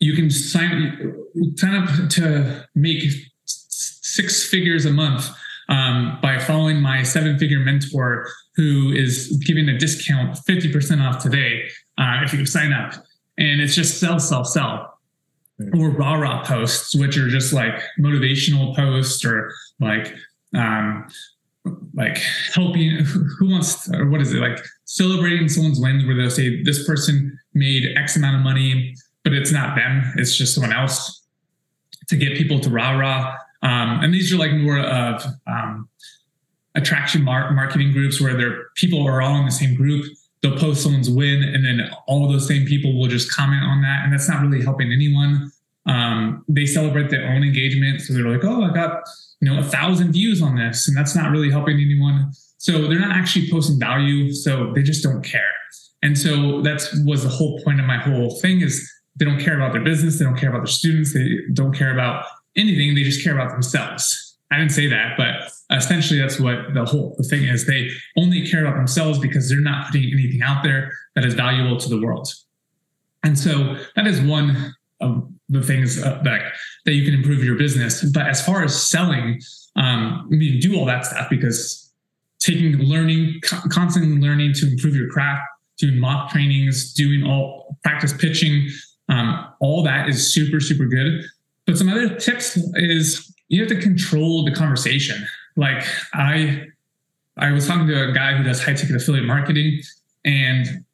you 0.00 0.14
can 0.14 0.28
sign 0.28 1.16
sign 1.56 1.74
up 1.76 2.10
to 2.10 2.66
make 2.74 3.02
six 3.46 4.46
figures 4.46 4.84
a 4.84 4.92
month 4.92 5.30
um, 5.72 6.18
by 6.20 6.38
following 6.38 6.80
my 6.80 7.02
seven 7.02 7.38
figure 7.38 7.58
mentor 7.58 8.28
who 8.56 8.92
is 8.92 9.42
giving 9.46 9.68
a 9.70 9.78
discount 9.78 10.36
50% 10.36 11.00
off 11.00 11.22
today 11.22 11.62
uh, 11.98 12.20
if 12.22 12.34
you 12.34 12.44
sign 12.44 12.72
up. 12.72 12.92
And 13.38 13.60
it's 13.60 13.74
just 13.74 13.98
sell, 13.98 14.20
sell, 14.20 14.44
sell. 14.44 14.98
Mm-hmm. 15.60 15.80
Or 15.80 15.90
rah 15.90 16.14
rah 16.14 16.44
posts, 16.44 16.94
which 16.94 17.16
are 17.16 17.28
just 17.28 17.52
like 17.52 17.74
motivational 17.98 18.76
posts 18.76 19.24
or 19.24 19.50
like 19.80 20.14
um, 20.54 21.08
like 21.94 22.18
helping 22.54 22.90
who 22.90 23.50
wants 23.50 23.90
or 23.94 24.10
what 24.10 24.20
is 24.20 24.34
it 24.34 24.40
like 24.40 24.58
celebrating 24.84 25.48
someone's 25.48 25.80
wins 25.80 26.04
where 26.04 26.16
they'll 26.16 26.30
say 26.30 26.62
this 26.64 26.86
person 26.86 27.38
made 27.54 27.96
x 27.96 28.16
amount 28.16 28.36
of 28.36 28.42
money 28.42 28.94
but 29.22 29.32
it's 29.32 29.52
not 29.52 29.76
them 29.76 30.02
it's 30.16 30.36
just 30.36 30.54
someone 30.54 30.72
else 30.72 31.24
to 32.08 32.16
get 32.16 32.36
people 32.36 32.58
to 32.58 32.68
rah 32.68 32.90
rah 32.98 33.36
um, 33.62 34.02
and 34.02 34.12
these 34.12 34.32
are 34.32 34.36
like 34.36 34.52
more 34.52 34.78
of 34.78 35.24
um, 35.46 35.88
attraction 36.74 37.22
mar- 37.22 37.52
marketing 37.52 37.92
groups 37.92 38.20
where 38.20 38.36
their 38.36 38.66
people 38.74 39.06
are 39.06 39.22
all 39.22 39.36
in 39.36 39.44
the 39.44 39.52
same 39.52 39.74
group. 39.74 40.04
They'll 40.42 40.58
post 40.58 40.82
someone's 40.82 41.08
win 41.08 41.42
and 41.42 41.64
then 41.64 41.88
all 42.08 42.28
those 42.28 42.48
same 42.48 42.66
people 42.66 42.98
will 42.98 43.06
just 43.06 43.32
comment 43.32 43.62
on 43.62 43.82
that 43.82 44.04
and 44.04 44.12
that's 44.12 44.28
not 44.28 44.42
really 44.42 44.62
helping 44.62 44.92
anyone. 44.92 45.50
Um, 45.86 46.44
they 46.48 46.66
celebrate 46.66 47.10
their 47.10 47.26
own 47.26 47.42
engagement 47.42 48.02
so 48.02 48.12
they're 48.12 48.28
like 48.28 48.44
oh 48.44 48.62
i 48.62 48.72
got 48.72 49.02
you 49.40 49.50
know 49.50 49.58
a 49.58 49.64
thousand 49.64 50.12
views 50.12 50.40
on 50.40 50.54
this 50.54 50.86
and 50.86 50.96
that's 50.96 51.16
not 51.16 51.30
really 51.30 51.50
helping 51.50 51.76
anyone. 51.80 52.32
So 52.58 52.86
they're 52.86 53.00
not 53.00 53.16
actually 53.16 53.50
posting 53.50 53.80
value 53.80 54.32
so 54.32 54.72
they 54.74 54.82
just 54.82 55.02
don't 55.02 55.22
care. 55.22 55.50
And 56.02 56.16
so 56.18 56.62
that's 56.62 56.92
was 57.04 57.22
the 57.22 57.28
whole 57.28 57.60
point 57.62 57.80
of 57.80 57.86
my 57.86 57.98
whole 57.98 58.38
thing 58.40 58.60
is 58.60 58.88
they 59.16 59.24
don't 59.24 59.40
care 59.40 59.56
about 59.56 59.72
their 59.72 59.84
business 59.84 60.18
they 60.18 60.24
don't 60.24 60.36
care 60.36 60.48
about 60.48 60.60
their 60.60 60.66
students 60.66 61.12
they 61.12 61.36
don't 61.52 61.74
care 61.74 61.92
about 61.92 62.24
anything 62.56 62.94
they 62.94 63.02
just 63.02 63.22
care 63.22 63.34
about 63.34 63.50
themselves 63.50 64.38
i 64.50 64.58
didn't 64.58 64.72
say 64.72 64.86
that 64.86 65.14
but 65.16 65.50
essentially 65.76 66.20
that's 66.20 66.38
what 66.38 66.74
the 66.74 66.84
whole 66.84 67.14
the 67.18 67.24
thing 67.24 67.44
is 67.44 67.66
they 67.66 67.88
only 68.16 68.48
care 68.48 68.64
about 68.64 68.76
themselves 68.76 69.18
because 69.18 69.48
they're 69.48 69.60
not 69.60 69.86
putting 69.86 70.02
anything 70.12 70.42
out 70.42 70.62
there 70.62 70.92
that 71.14 71.24
is 71.24 71.34
valuable 71.34 71.76
to 71.76 71.88
the 71.88 72.00
world 72.00 72.28
and 73.22 73.38
so 73.38 73.76
that 73.96 74.06
is 74.06 74.20
one 74.20 74.74
of 75.00 75.28
the 75.48 75.62
things 75.62 76.02
uh, 76.02 76.20
that 76.24 76.52
that 76.86 76.94
you 76.94 77.04
can 77.04 77.14
improve 77.14 77.44
your 77.44 77.56
business. 77.56 78.02
But 78.12 78.26
as 78.26 78.44
far 78.44 78.64
as 78.64 78.80
selling, 78.80 79.40
um, 79.76 80.28
I 80.32 80.34
mean, 80.34 80.60
do 80.60 80.76
all 80.76 80.86
that 80.86 81.06
stuff 81.06 81.28
because 81.30 81.92
taking 82.40 82.78
learning, 82.78 83.40
constantly 83.70 84.18
learning 84.18 84.54
to 84.54 84.70
improve 84.70 84.96
your 84.96 85.08
craft, 85.08 85.42
doing 85.78 85.98
mock 85.98 86.30
trainings, 86.30 86.92
doing 86.94 87.22
all 87.24 87.76
practice 87.84 88.12
pitching, 88.12 88.68
um, 89.08 89.46
all 89.60 89.82
that 89.84 90.08
is 90.08 90.32
super 90.32 90.58
super 90.58 90.86
good. 90.86 91.24
But 91.72 91.78
some 91.78 91.88
other 91.88 92.14
tips 92.16 92.58
is 92.74 93.34
you 93.48 93.62
have 93.62 93.68
to 93.70 93.80
control 93.80 94.44
the 94.44 94.52
conversation. 94.52 95.26
Like 95.56 95.82
I, 96.12 96.66
I 97.38 97.50
was 97.50 97.66
talking 97.66 97.86
to 97.86 98.10
a 98.10 98.12
guy 98.12 98.36
who 98.36 98.42
does 98.42 98.62
high 98.62 98.74
ticket 98.74 98.94
affiliate 98.94 99.24
marketing, 99.24 99.80
and 100.22 100.84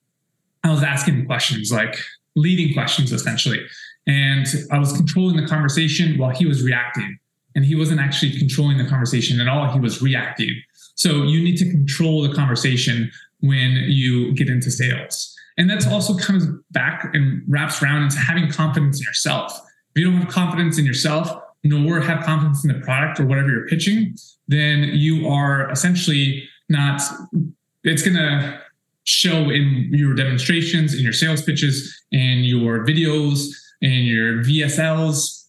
I 0.62 0.70
was 0.70 0.84
asking 0.84 1.26
questions 1.26 1.72
like 1.72 1.98
leading 2.36 2.74
questions 2.74 3.10
essentially. 3.10 3.58
And 4.06 4.46
I 4.70 4.78
was 4.78 4.92
controlling 4.92 5.36
the 5.36 5.48
conversation 5.48 6.16
while 6.16 6.30
he 6.30 6.46
was 6.46 6.62
reacting. 6.62 7.18
And 7.56 7.64
he 7.64 7.74
wasn't 7.74 7.98
actually 7.98 8.38
controlling 8.38 8.78
the 8.78 8.86
conversation 8.86 9.40
at 9.40 9.48
all. 9.48 9.72
He 9.72 9.80
was 9.80 10.00
reacting. 10.00 10.54
So 10.94 11.24
you 11.24 11.42
need 11.42 11.56
to 11.56 11.68
control 11.68 12.22
the 12.22 12.32
conversation 12.32 13.10
when 13.40 13.72
you 13.88 14.32
get 14.34 14.48
into 14.48 14.70
sales. 14.70 15.34
And 15.56 15.68
that's 15.68 15.88
also 15.88 16.16
comes 16.16 16.46
back 16.70 17.10
and 17.14 17.42
wraps 17.48 17.82
around 17.82 18.04
into 18.04 18.18
having 18.18 18.48
confidence 18.48 19.00
in 19.00 19.06
yourself. 19.06 19.60
If 19.98 20.02
you 20.02 20.12
don't 20.12 20.20
have 20.22 20.32
confidence 20.32 20.78
in 20.78 20.87
yourself, 20.87 21.28
nor 21.64 22.00
have 22.00 22.24
confidence 22.24 22.64
in 22.64 22.72
the 22.72 22.78
product 22.84 23.18
or 23.18 23.26
whatever 23.26 23.50
you're 23.50 23.66
pitching, 23.66 24.14
then 24.46 24.84
you 24.92 25.26
are 25.26 25.68
essentially 25.72 26.48
not, 26.68 27.02
it's 27.82 28.02
going 28.02 28.16
to 28.16 28.61
show 29.02 29.50
in 29.50 29.88
your 29.90 30.14
demonstrations, 30.14 30.94
in 30.94 31.00
your 31.00 31.12
sales 31.12 31.42
pitches, 31.42 32.00
in 32.12 32.44
your 32.44 32.87
videos, 32.87 33.48
in 33.80 34.04
your 34.04 34.44
VSLs, 34.44 35.46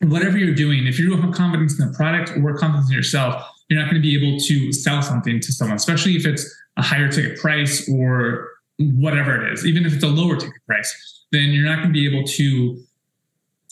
whatever 0.00 0.38
you're 0.38 0.54
doing, 0.54 0.86
if 0.86 0.98
you 0.98 1.10
don't 1.10 1.20
have 1.20 1.34
confidence 1.34 1.78
in 1.78 1.86
the 1.86 1.94
product 1.94 2.32
or 2.42 2.56
confidence 2.56 2.88
in 2.88 2.96
yourself, 2.96 3.44
you're 3.68 3.78
not 3.78 3.90
going 3.90 4.00
to 4.00 4.08
be 4.08 4.16
able 4.16 4.40
to 4.40 4.72
sell 4.72 5.02
something 5.02 5.40
to 5.40 5.52
someone, 5.52 5.76
especially 5.76 6.12
if 6.12 6.24
it's 6.24 6.50
a 6.78 6.82
higher 6.82 7.12
ticket 7.12 7.38
price 7.38 7.86
or 7.92 8.48
whatever 8.78 9.44
it 9.44 9.52
is, 9.52 9.66
even 9.66 9.84
if 9.84 9.92
it's 9.92 10.04
a 10.04 10.08
lower 10.08 10.36
ticket 10.36 10.64
price, 10.66 11.26
then 11.32 11.50
you're 11.50 11.66
not 11.66 11.82
going 11.82 11.88
to 11.88 11.92
be 11.92 12.08
able 12.08 12.26
to 12.26 12.82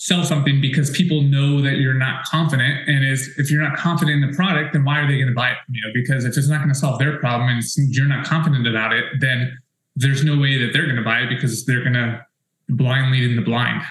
sell 0.01 0.25
something 0.25 0.61
because 0.61 0.91
people 0.93 1.23
know 1.23 1.61
that 1.61 1.79
you're 1.79 1.93
not 1.93 2.25
confident. 2.25 2.89
And 2.89 3.05
is 3.05 3.29
if 3.37 3.51
you're 3.51 3.63
not 3.63 3.77
confident 3.77 4.23
in 4.23 4.31
the 4.31 4.37
product, 4.37 4.73
then 4.73 4.85
why 4.85 5.01
are 5.01 5.09
they 5.09 5.17
going 5.17 5.29
to 5.29 5.35
buy 5.35 5.51
it 5.51 5.57
from 5.67 5.75
you? 5.75 5.91
Because 5.93 6.25
if 6.25 6.39
it's 6.39 6.49
not 6.49 6.59
going 6.59 6.69
to 6.69 6.75
solve 6.75 7.01
their 7.01 7.19
problem 7.19 7.49
and 7.49 7.63
you're 7.77 8.07
not 8.07 8.25
confident 8.25 8.67
about 8.67 8.93
it, 8.93 9.05
then 9.19 9.59
there's 9.97 10.23
no 10.23 10.39
way 10.39 10.57
that 10.57 10.73
they're 10.73 10.85
going 10.85 10.97
to 10.97 11.03
buy 11.03 11.23
it 11.23 11.29
because 11.29 11.67
they're 11.67 11.83
going 11.83 11.95
to 11.95 12.25
blind 12.69 13.11
lead 13.11 13.25
in 13.25 13.35
the 13.35 13.43
blind. 13.43 13.83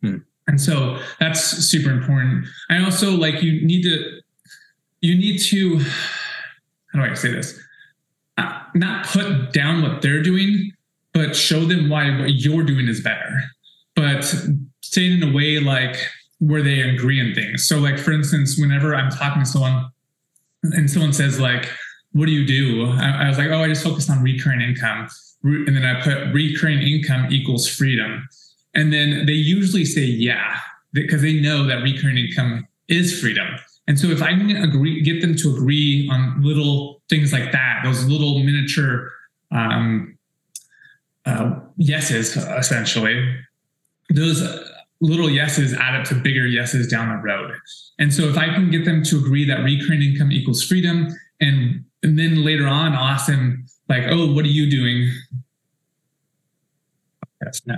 Hmm. 0.00 0.16
And 0.46 0.58
so 0.58 0.98
that's 1.20 1.40
super 1.40 1.90
important. 1.90 2.46
I 2.70 2.82
also 2.82 3.10
like 3.10 3.42
you 3.42 3.64
need 3.64 3.82
to 3.82 4.20
you 5.02 5.14
need 5.14 5.38
to 5.40 5.78
how 6.92 7.00
do 7.00 7.02
I 7.02 7.14
say 7.14 7.32
this? 7.32 7.60
Uh, 8.38 8.62
not 8.74 9.06
put 9.06 9.52
down 9.52 9.82
what 9.82 10.00
they're 10.00 10.22
doing, 10.22 10.72
but 11.12 11.36
show 11.36 11.66
them 11.66 11.90
why 11.90 12.18
what 12.18 12.32
you're 12.32 12.64
doing 12.64 12.88
is 12.88 13.02
better. 13.02 13.42
But 13.94 14.34
say 14.80 15.06
it 15.06 15.22
in 15.22 15.28
a 15.28 15.32
way 15.32 15.58
like 15.58 15.96
where 16.38 16.62
they 16.62 16.80
agree 16.80 17.20
on 17.20 17.34
things. 17.34 17.66
So 17.66 17.78
like 17.78 17.98
for 17.98 18.12
instance, 18.12 18.58
whenever 18.58 18.94
I'm 18.94 19.10
talking 19.10 19.42
to 19.42 19.48
someone 19.48 19.90
and 20.62 20.90
someone 20.90 21.12
says 21.12 21.38
like, 21.38 21.70
what 22.12 22.26
do 22.26 22.32
you 22.32 22.46
do? 22.46 22.90
I, 22.90 23.24
I 23.24 23.28
was 23.28 23.38
like, 23.38 23.50
oh, 23.50 23.62
I 23.62 23.68
just 23.68 23.84
focus 23.84 24.10
on 24.10 24.22
recurring 24.22 24.60
income. 24.60 25.08
And 25.42 25.74
then 25.76 25.84
I 25.84 26.00
put 26.02 26.32
recurring 26.34 26.82
income 26.82 27.28
equals 27.30 27.68
freedom. 27.68 28.28
And 28.74 28.92
then 28.92 29.26
they 29.26 29.32
usually 29.32 29.84
say, 29.84 30.02
yeah, 30.02 30.58
because 30.92 31.22
they 31.22 31.40
know 31.40 31.66
that 31.66 31.82
recurring 31.82 32.18
income 32.18 32.66
is 32.88 33.18
freedom. 33.20 33.46
And 33.86 33.98
so 33.98 34.08
if 34.08 34.22
I 34.22 34.28
can 34.28 34.50
agree, 34.50 35.00
get 35.02 35.20
them 35.20 35.34
to 35.36 35.50
agree 35.50 36.08
on 36.12 36.42
little 36.42 37.02
things 37.08 37.32
like 37.32 37.52
that, 37.52 37.80
those 37.84 38.04
little 38.06 38.38
miniature 38.38 39.10
um, 39.50 40.16
uh, 41.26 41.58
yeses, 41.76 42.36
essentially, 42.36 43.36
those 44.10 44.42
little 45.00 45.30
yeses 45.30 45.72
add 45.72 45.98
up 45.98 46.04
to 46.06 46.14
bigger 46.14 46.46
yeses 46.46 46.86
down 46.86 47.08
the 47.08 47.22
road. 47.22 47.52
And 47.98 48.12
so 48.12 48.24
if 48.24 48.36
I 48.36 48.46
can 48.46 48.70
get 48.70 48.84
them 48.84 49.02
to 49.04 49.18
agree 49.18 49.46
that 49.46 49.62
recurring 49.62 50.02
income 50.02 50.30
equals 50.30 50.62
freedom, 50.62 51.08
and 51.40 51.84
and 52.02 52.18
then 52.18 52.44
later 52.44 52.66
on 52.66 52.92
I'll 52.92 53.04
ask 53.04 53.26
them 53.26 53.66
like, 53.88 54.04
oh, 54.08 54.32
what 54.32 54.44
are 54.44 54.48
you 54.48 54.70
doing? 54.70 55.10
Yes, 57.42 57.62
no. 57.66 57.76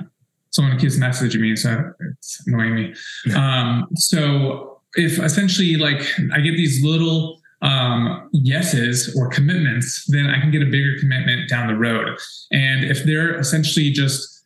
Someone 0.50 0.78
keeps 0.78 0.96
messaging 0.98 1.40
me, 1.40 1.56
so 1.56 1.92
it's 2.10 2.42
annoying 2.46 2.74
me. 2.74 2.94
Um, 3.34 3.88
so 3.94 4.80
if 4.94 5.18
essentially 5.18 5.76
like 5.76 6.02
I 6.32 6.40
get 6.40 6.56
these 6.56 6.84
little 6.84 7.40
um, 7.62 8.28
yeses 8.32 9.16
or 9.16 9.28
commitments, 9.28 10.04
then 10.08 10.26
I 10.26 10.40
can 10.40 10.50
get 10.50 10.62
a 10.62 10.66
bigger 10.66 10.98
commitment 10.98 11.48
down 11.48 11.68
the 11.68 11.76
road. 11.76 12.18
And 12.50 12.84
if 12.84 13.04
they're 13.04 13.38
essentially 13.38 13.90
just 13.90 14.41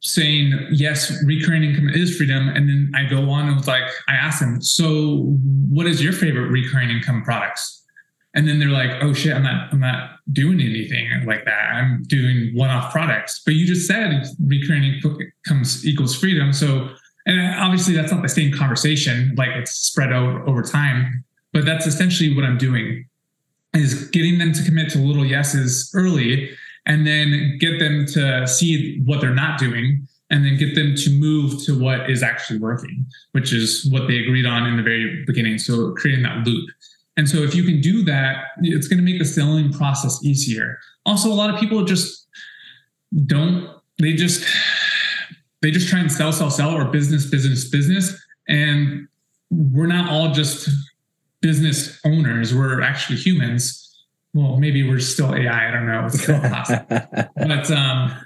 saying 0.00 0.52
yes 0.70 1.12
recurring 1.24 1.62
income 1.62 1.88
is 1.90 2.16
freedom. 2.16 2.48
And 2.48 2.68
then 2.68 2.92
i 2.94 3.04
go 3.04 3.30
on 3.30 3.48
and 3.48 3.66
like 3.66 3.88
i 4.08 4.14
ask 4.14 4.40
them 4.40 4.60
so 4.62 5.36
what 5.68 5.86
is 5.86 6.02
your 6.02 6.12
favorite 6.12 6.48
recurring 6.48 6.90
income 6.90 7.22
products? 7.22 7.84
And 8.34 8.46
then 8.48 8.58
they're 8.58 8.68
like 8.68 9.02
oh 9.02 9.12
shit 9.12 9.34
i'm 9.34 9.42
not 9.42 9.72
i'm 9.72 9.80
not 9.80 10.16
doing 10.32 10.60
anything 10.60 11.24
like 11.26 11.44
that. 11.44 11.72
I'm 11.74 12.02
doing 12.04 12.52
one-off 12.54 12.92
products. 12.92 13.42
But 13.44 13.54
you 13.54 13.66
just 13.66 13.86
said 13.86 14.24
recurring 14.46 14.84
income 14.84 15.64
equals 15.84 16.14
freedom. 16.14 16.52
So 16.52 16.90
and 17.26 17.54
obviously 17.60 17.94
that's 17.94 18.12
not 18.12 18.22
the 18.22 18.28
same 18.28 18.52
conversation 18.52 19.34
like 19.36 19.50
it's 19.50 19.72
spread 19.72 20.12
over 20.12 20.46
over 20.48 20.62
time 20.62 21.24
but 21.52 21.64
that's 21.64 21.86
essentially 21.86 22.34
what 22.34 22.44
i'm 22.44 22.58
doing 22.58 23.06
is 23.74 24.08
getting 24.08 24.38
them 24.38 24.52
to 24.52 24.64
commit 24.64 24.90
to 24.90 24.98
little 24.98 25.24
yeses 25.24 25.90
early 25.94 26.50
and 26.90 27.06
then 27.06 27.56
get 27.60 27.78
them 27.78 28.04
to 28.04 28.48
see 28.48 29.00
what 29.04 29.20
they're 29.20 29.32
not 29.32 29.60
doing 29.60 30.08
and 30.28 30.44
then 30.44 30.56
get 30.56 30.74
them 30.74 30.96
to 30.96 31.08
move 31.10 31.64
to 31.64 31.78
what 31.78 32.10
is 32.10 32.20
actually 32.20 32.58
working, 32.58 33.06
which 33.30 33.52
is 33.52 33.88
what 33.92 34.08
they 34.08 34.18
agreed 34.18 34.44
on 34.44 34.66
in 34.66 34.76
the 34.76 34.82
very 34.82 35.22
beginning. 35.24 35.56
So 35.56 35.92
creating 35.92 36.24
that 36.24 36.44
loop. 36.44 36.68
And 37.16 37.28
so 37.28 37.38
if 37.38 37.54
you 37.54 37.62
can 37.62 37.80
do 37.80 38.02
that, 38.06 38.44
it's 38.62 38.88
going 38.88 38.98
to 38.98 39.04
make 39.04 39.20
the 39.20 39.24
selling 39.24 39.72
process 39.72 40.18
easier. 40.24 40.78
Also, 41.06 41.28
a 41.28 41.34
lot 41.34 41.54
of 41.54 41.60
people 41.60 41.84
just 41.84 42.26
don't, 43.24 43.70
they 44.00 44.14
just, 44.14 44.44
they 45.62 45.70
just 45.70 45.88
try 45.88 46.00
and 46.00 46.10
sell, 46.10 46.32
sell, 46.32 46.50
sell, 46.50 46.74
or 46.74 46.86
business, 46.86 47.24
business, 47.26 47.70
business. 47.70 48.20
And 48.48 49.06
we're 49.50 49.86
not 49.86 50.10
all 50.10 50.32
just 50.32 50.68
business 51.40 52.00
owners. 52.04 52.52
We're 52.52 52.82
actually 52.82 53.18
humans 53.18 53.89
well, 54.32 54.58
maybe 54.58 54.88
we're 54.88 55.00
still 55.00 55.34
AI. 55.34 55.68
I 55.68 55.70
don't 55.70 55.86
know. 55.86 56.06
It's 56.06 56.22
still 56.22 56.40
possible. 56.40 56.86
but 57.36 57.70
um, 57.70 58.16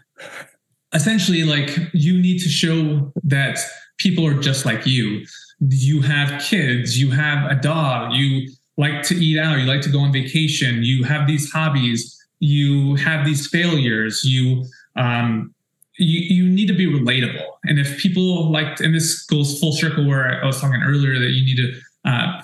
essentially, 0.92 1.44
like 1.44 1.70
you 1.92 2.20
need 2.20 2.40
to 2.40 2.48
show 2.48 3.12
that 3.24 3.58
people 3.98 4.26
are 4.26 4.38
just 4.38 4.64
like 4.64 4.86
you. 4.86 5.24
You 5.60 6.02
have 6.02 6.42
kids, 6.42 6.98
you 6.98 7.10
have 7.12 7.50
a 7.50 7.54
dog, 7.54 8.12
you 8.12 8.50
like 8.76 9.02
to 9.04 9.14
eat 9.14 9.38
out, 9.38 9.58
you 9.58 9.66
like 9.66 9.82
to 9.82 9.90
go 9.90 10.00
on 10.00 10.12
vacation, 10.12 10.82
you 10.82 11.04
have 11.04 11.26
these 11.26 11.50
hobbies, 11.50 12.20
you 12.40 12.96
have 12.96 13.24
these 13.24 13.46
failures, 13.46 14.24
you 14.24 14.64
um, 14.96 15.54
you, 15.96 16.44
you 16.44 16.50
need 16.50 16.66
to 16.66 16.74
be 16.74 16.86
relatable. 16.86 17.46
And 17.64 17.78
if 17.78 17.98
people 17.98 18.50
like, 18.50 18.80
and 18.80 18.94
this 18.94 19.24
goes 19.24 19.60
full 19.60 19.72
circle 19.72 20.06
where 20.06 20.42
I 20.42 20.44
was 20.44 20.60
talking 20.60 20.82
earlier 20.82 21.18
that 21.20 21.30
you 21.30 21.44
need 21.44 21.56
to 21.56 21.80
uh, 22.04 22.42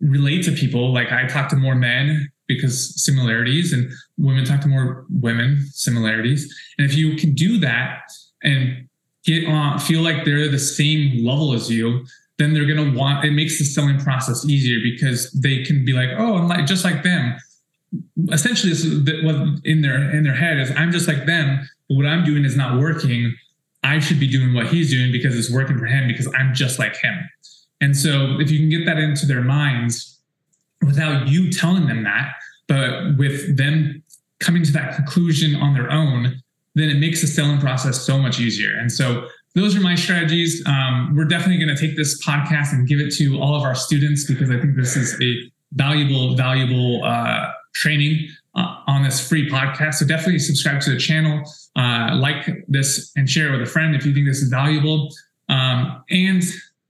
relate 0.00 0.44
to 0.44 0.52
people. 0.52 0.92
Like 0.92 1.12
I 1.12 1.26
talk 1.26 1.48
to 1.50 1.56
more 1.56 1.74
men 1.74 2.30
because 2.48 3.02
similarities 3.02 3.72
and 3.72 3.90
women 4.18 4.44
talk 4.44 4.60
to 4.60 4.68
more 4.68 5.04
women 5.10 5.66
similarities. 5.72 6.54
And 6.78 6.88
if 6.88 6.96
you 6.96 7.16
can 7.16 7.34
do 7.34 7.58
that 7.58 8.02
and 8.42 8.88
get 9.24 9.48
on 9.48 9.78
feel 9.78 10.02
like 10.02 10.24
they're 10.24 10.48
the 10.48 10.58
same 10.58 11.26
level 11.26 11.52
as 11.52 11.70
you 11.70 12.06
then 12.38 12.52
they're 12.52 12.66
going 12.66 12.92
to 12.92 12.98
want 12.98 13.24
it 13.24 13.32
makes 13.32 13.58
the 13.58 13.64
selling 13.64 13.98
process 13.98 14.44
easier 14.44 14.78
because 14.82 15.30
they 15.32 15.64
can 15.64 15.84
be 15.84 15.92
like 15.92 16.10
oh 16.16 16.36
i'm 16.36 16.48
like 16.48 16.66
just 16.66 16.84
like 16.84 17.02
them. 17.02 17.36
Essentially 18.30 18.72
this 18.72 18.84
is 18.84 19.24
what 19.24 19.36
in 19.64 19.82
their 19.82 20.14
in 20.14 20.22
their 20.22 20.34
head 20.34 20.58
is 20.58 20.70
i'm 20.76 20.92
just 20.92 21.08
like 21.08 21.26
them 21.26 21.68
but 21.88 21.96
what 21.96 22.06
i'm 22.06 22.24
doing 22.24 22.44
is 22.44 22.56
not 22.56 22.78
working. 22.78 23.34
I 23.82 24.00
should 24.00 24.18
be 24.18 24.26
doing 24.28 24.52
what 24.54 24.66
he's 24.68 24.90
doing 24.90 25.12
because 25.12 25.38
it's 25.38 25.52
working 25.52 25.78
for 25.78 25.86
him 25.86 26.08
because 26.08 26.32
i'm 26.38 26.54
just 26.54 26.78
like 26.78 26.96
him. 26.96 27.18
And 27.80 27.96
so 27.96 28.38
if 28.40 28.50
you 28.50 28.58
can 28.58 28.70
get 28.70 28.86
that 28.86 28.98
into 28.98 29.26
their 29.26 29.42
minds 29.42 30.15
without 30.82 31.28
you 31.28 31.50
telling 31.50 31.86
them 31.86 32.04
that, 32.04 32.34
but 32.68 33.16
with 33.16 33.56
them 33.56 34.02
coming 34.40 34.62
to 34.64 34.72
that 34.72 34.96
conclusion 34.96 35.56
on 35.56 35.74
their 35.74 35.90
own, 35.90 36.42
then 36.74 36.90
it 36.90 36.98
makes 36.98 37.20
the 37.20 37.26
selling 37.26 37.58
process 37.58 38.00
so 38.00 38.18
much 38.18 38.38
easier. 38.38 38.76
And 38.76 38.92
so 38.92 39.28
those 39.54 39.74
are 39.74 39.80
my 39.80 39.94
strategies. 39.94 40.62
Um, 40.66 41.14
we're 41.16 41.24
definitely 41.24 41.64
going 41.64 41.74
to 41.74 41.80
take 41.80 41.96
this 41.96 42.22
podcast 42.24 42.72
and 42.72 42.86
give 42.86 43.00
it 43.00 43.12
to 43.14 43.40
all 43.40 43.56
of 43.56 43.62
our 43.62 43.74
students 43.74 44.26
because 44.26 44.50
I 44.50 44.60
think 44.60 44.76
this 44.76 44.96
is 44.96 45.18
a 45.20 45.34
valuable, 45.72 46.36
valuable 46.36 47.02
uh, 47.02 47.52
training 47.74 48.28
uh, 48.54 48.82
on 48.86 49.02
this 49.02 49.26
free 49.26 49.48
podcast. 49.48 49.94
So 49.94 50.06
definitely 50.06 50.40
subscribe 50.40 50.82
to 50.82 50.90
the 50.90 50.98
channel, 50.98 51.42
uh, 51.76 52.16
like 52.16 52.64
this, 52.68 53.12
and 53.16 53.28
share 53.28 53.48
it 53.48 53.52
with 53.52 53.66
a 53.66 53.70
friend 53.70 53.94
if 53.96 54.04
you 54.04 54.12
think 54.12 54.26
this 54.26 54.42
is 54.42 54.50
valuable. 54.50 55.10
Um, 55.48 56.02
and 56.10 56.42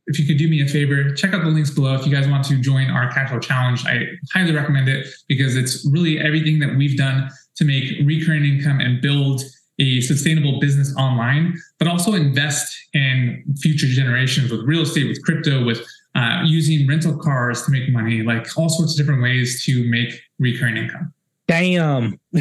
if 0.06 0.18
you 0.18 0.26
could 0.26 0.38
do 0.38 0.48
me 0.48 0.62
a 0.62 0.68
favor, 0.68 1.12
check 1.14 1.34
out 1.34 1.42
the 1.42 1.50
links 1.50 1.70
below. 1.70 1.94
If 1.94 2.06
you 2.06 2.12
guys 2.12 2.28
want 2.28 2.44
to 2.46 2.56
join 2.56 2.90
our 2.90 3.10
cash 3.12 3.30
flow 3.30 3.40
challenge, 3.40 3.84
I 3.86 4.04
highly 4.32 4.52
recommend 4.52 4.88
it 4.88 5.06
because 5.28 5.56
it's 5.56 5.86
really 5.90 6.20
everything 6.20 6.58
that 6.60 6.76
we've 6.76 6.96
done 6.96 7.30
to 7.56 7.64
make 7.64 7.92
recurring 8.04 8.44
income 8.44 8.80
and 8.80 9.00
build 9.00 9.42
a 9.78 10.00
sustainable 10.00 10.58
business 10.60 10.94
online, 10.96 11.58
but 11.78 11.88
also 11.88 12.14
invest 12.14 12.74
in 12.94 13.44
future 13.60 13.86
generations 13.86 14.50
with 14.50 14.60
real 14.62 14.82
estate, 14.82 15.08
with 15.08 15.22
crypto, 15.22 15.64
with 15.64 15.84
uh, 16.14 16.42
using 16.46 16.86
rental 16.88 17.16
cars 17.18 17.62
to 17.64 17.70
make 17.70 17.90
money, 17.90 18.22
like 18.22 18.46
all 18.56 18.68
sorts 18.68 18.92
of 18.92 18.98
different 18.98 19.22
ways 19.22 19.64
to 19.64 19.88
make 19.90 20.18
recurring 20.38 20.76
income. 20.76 21.12
Damn. 21.46 22.18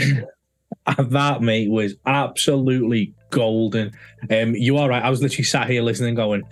that 0.98 1.42
mate 1.42 1.70
was 1.70 1.96
absolutely 2.06 3.14
golden. 3.32 3.92
Um, 4.30 4.56
you 4.56 4.78
are 4.78 4.88
right. 4.88 5.04
I 5.04 5.10
was 5.10 5.22
literally 5.22 5.44
sat 5.44 5.70
here 5.70 5.82
listening, 5.82 6.16
going, 6.16 6.44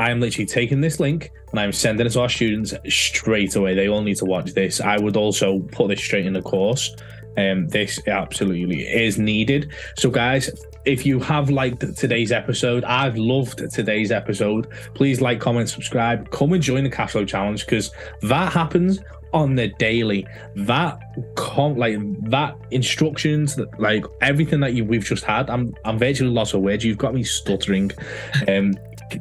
I 0.00 0.08
am 0.08 0.18
literally 0.18 0.46
taking 0.46 0.80
this 0.80 0.98
link 0.98 1.30
and 1.50 1.60
I'm 1.60 1.72
sending 1.72 2.06
it 2.06 2.10
to 2.10 2.22
our 2.22 2.28
students 2.30 2.72
straight 2.88 3.54
away. 3.54 3.74
They 3.74 3.90
all 3.90 4.00
need 4.00 4.16
to 4.16 4.24
watch 4.24 4.54
this. 4.54 4.80
I 4.80 4.96
would 4.96 5.14
also 5.14 5.58
put 5.72 5.88
this 5.88 6.00
straight 6.00 6.24
in 6.24 6.32
the 6.32 6.40
course. 6.40 6.96
Um, 7.36 7.68
this 7.68 8.00
absolutely 8.08 8.80
is 8.80 9.18
needed. 9.18 9.70
So, 9.98 10.08
guys, 10.08 10.48
if 10.86 11.04
you 11.04 11.20
have 11.20 11.50
liked 11.50 11.80
today's 11.98 12.32
episode, 12.32 12.82
I've 12.84 13.18
loved 13.18 13.70
today's 13.70 14.10
episode. 14.10 14.68
Please 14.94 15.20
like, 15.20 15.38
comment, 15.38 15.68
subscribe. 15.68 16.30
Come 16.30 16.54
and 16.54 16.62
join 16.62 16.84
the 16.84 16.90
Cashflow 16.90 17.28
Challenge 17.28 17.62
because 17.62 17.90
that 18.22 18.54
happens 18.54 19.00
on 19.32 19.54
the 19.54 19.68
daily. 19.68 20.26
That 20.56 20.98
com 21.36 21.76
like 21.76 21.98
that 22.30 22.56
instructions, 22.70 23.58
like 23.78 24.04
everything 24.22 24.60
that 24.60 24.74
you 24.74 24.84
we've 24.84 25.04
just 25.04 25.24
had. 25.24 25.50
I'm 25.50 25.74
I'm 25.84 25.98
virtually 25.98 26.30
lost 26.30 26.54
of 26.54 26.62
words. 26.62 26.84
You've 26.84 26.98
got 26.98 27.14
me 27.14 27.22
stuttering. 27.22 27.90
Um, 28.48 28.74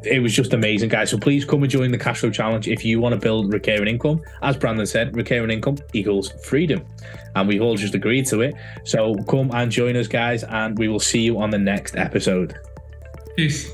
it 0.03 0.21
was 0.21 0.33
just 0.33 0.53
amazing, 0.53 0.89
guys. 0.89 1.09
So 1.09 1.17
please 1.17 1.45
come 1.45 1.63
and 1.63 1.71
join 1.71 1.91
the 1.91 1.97
Cashflow 1.97 2.33
Challenge 2.33 2.67
if 2.67 2.83
you 2.83 2.99
want 2.99 3.13
to 3.13 3.19
build 3.19 3.53
recurring 3.53 3.87
income. 3.87 4.21
As 4.41 4.57
Brandon 4.57 4.85
said, 4.85 5.15
recurring 5.15 5.51
income 5.51 5.77
equals 5.93 6.31
freedom. 6.43 6.85
And 7.35 7.47
we 7.47 7.59
all 7.59 7.75
just 7.75 7.95
agreed 7.95 8.25
to 8.27 8.41
it. 8.41 8.55
So 8.83 9.15
come 9.27 9.51
and 9.53 9.71
join 9.71 9.95
us, 9.95 10.07
guys, 10.07 10.43
and 10.43 10.77
we 10.77 10.87
will 10.87 10.99
see 10.99 11.21
you 11.21 11.39
on 11.39 11.49
the 11.49 11.59
next 11.59 11.95
episode. 11.95 12.57
Peace. 13.35 13.73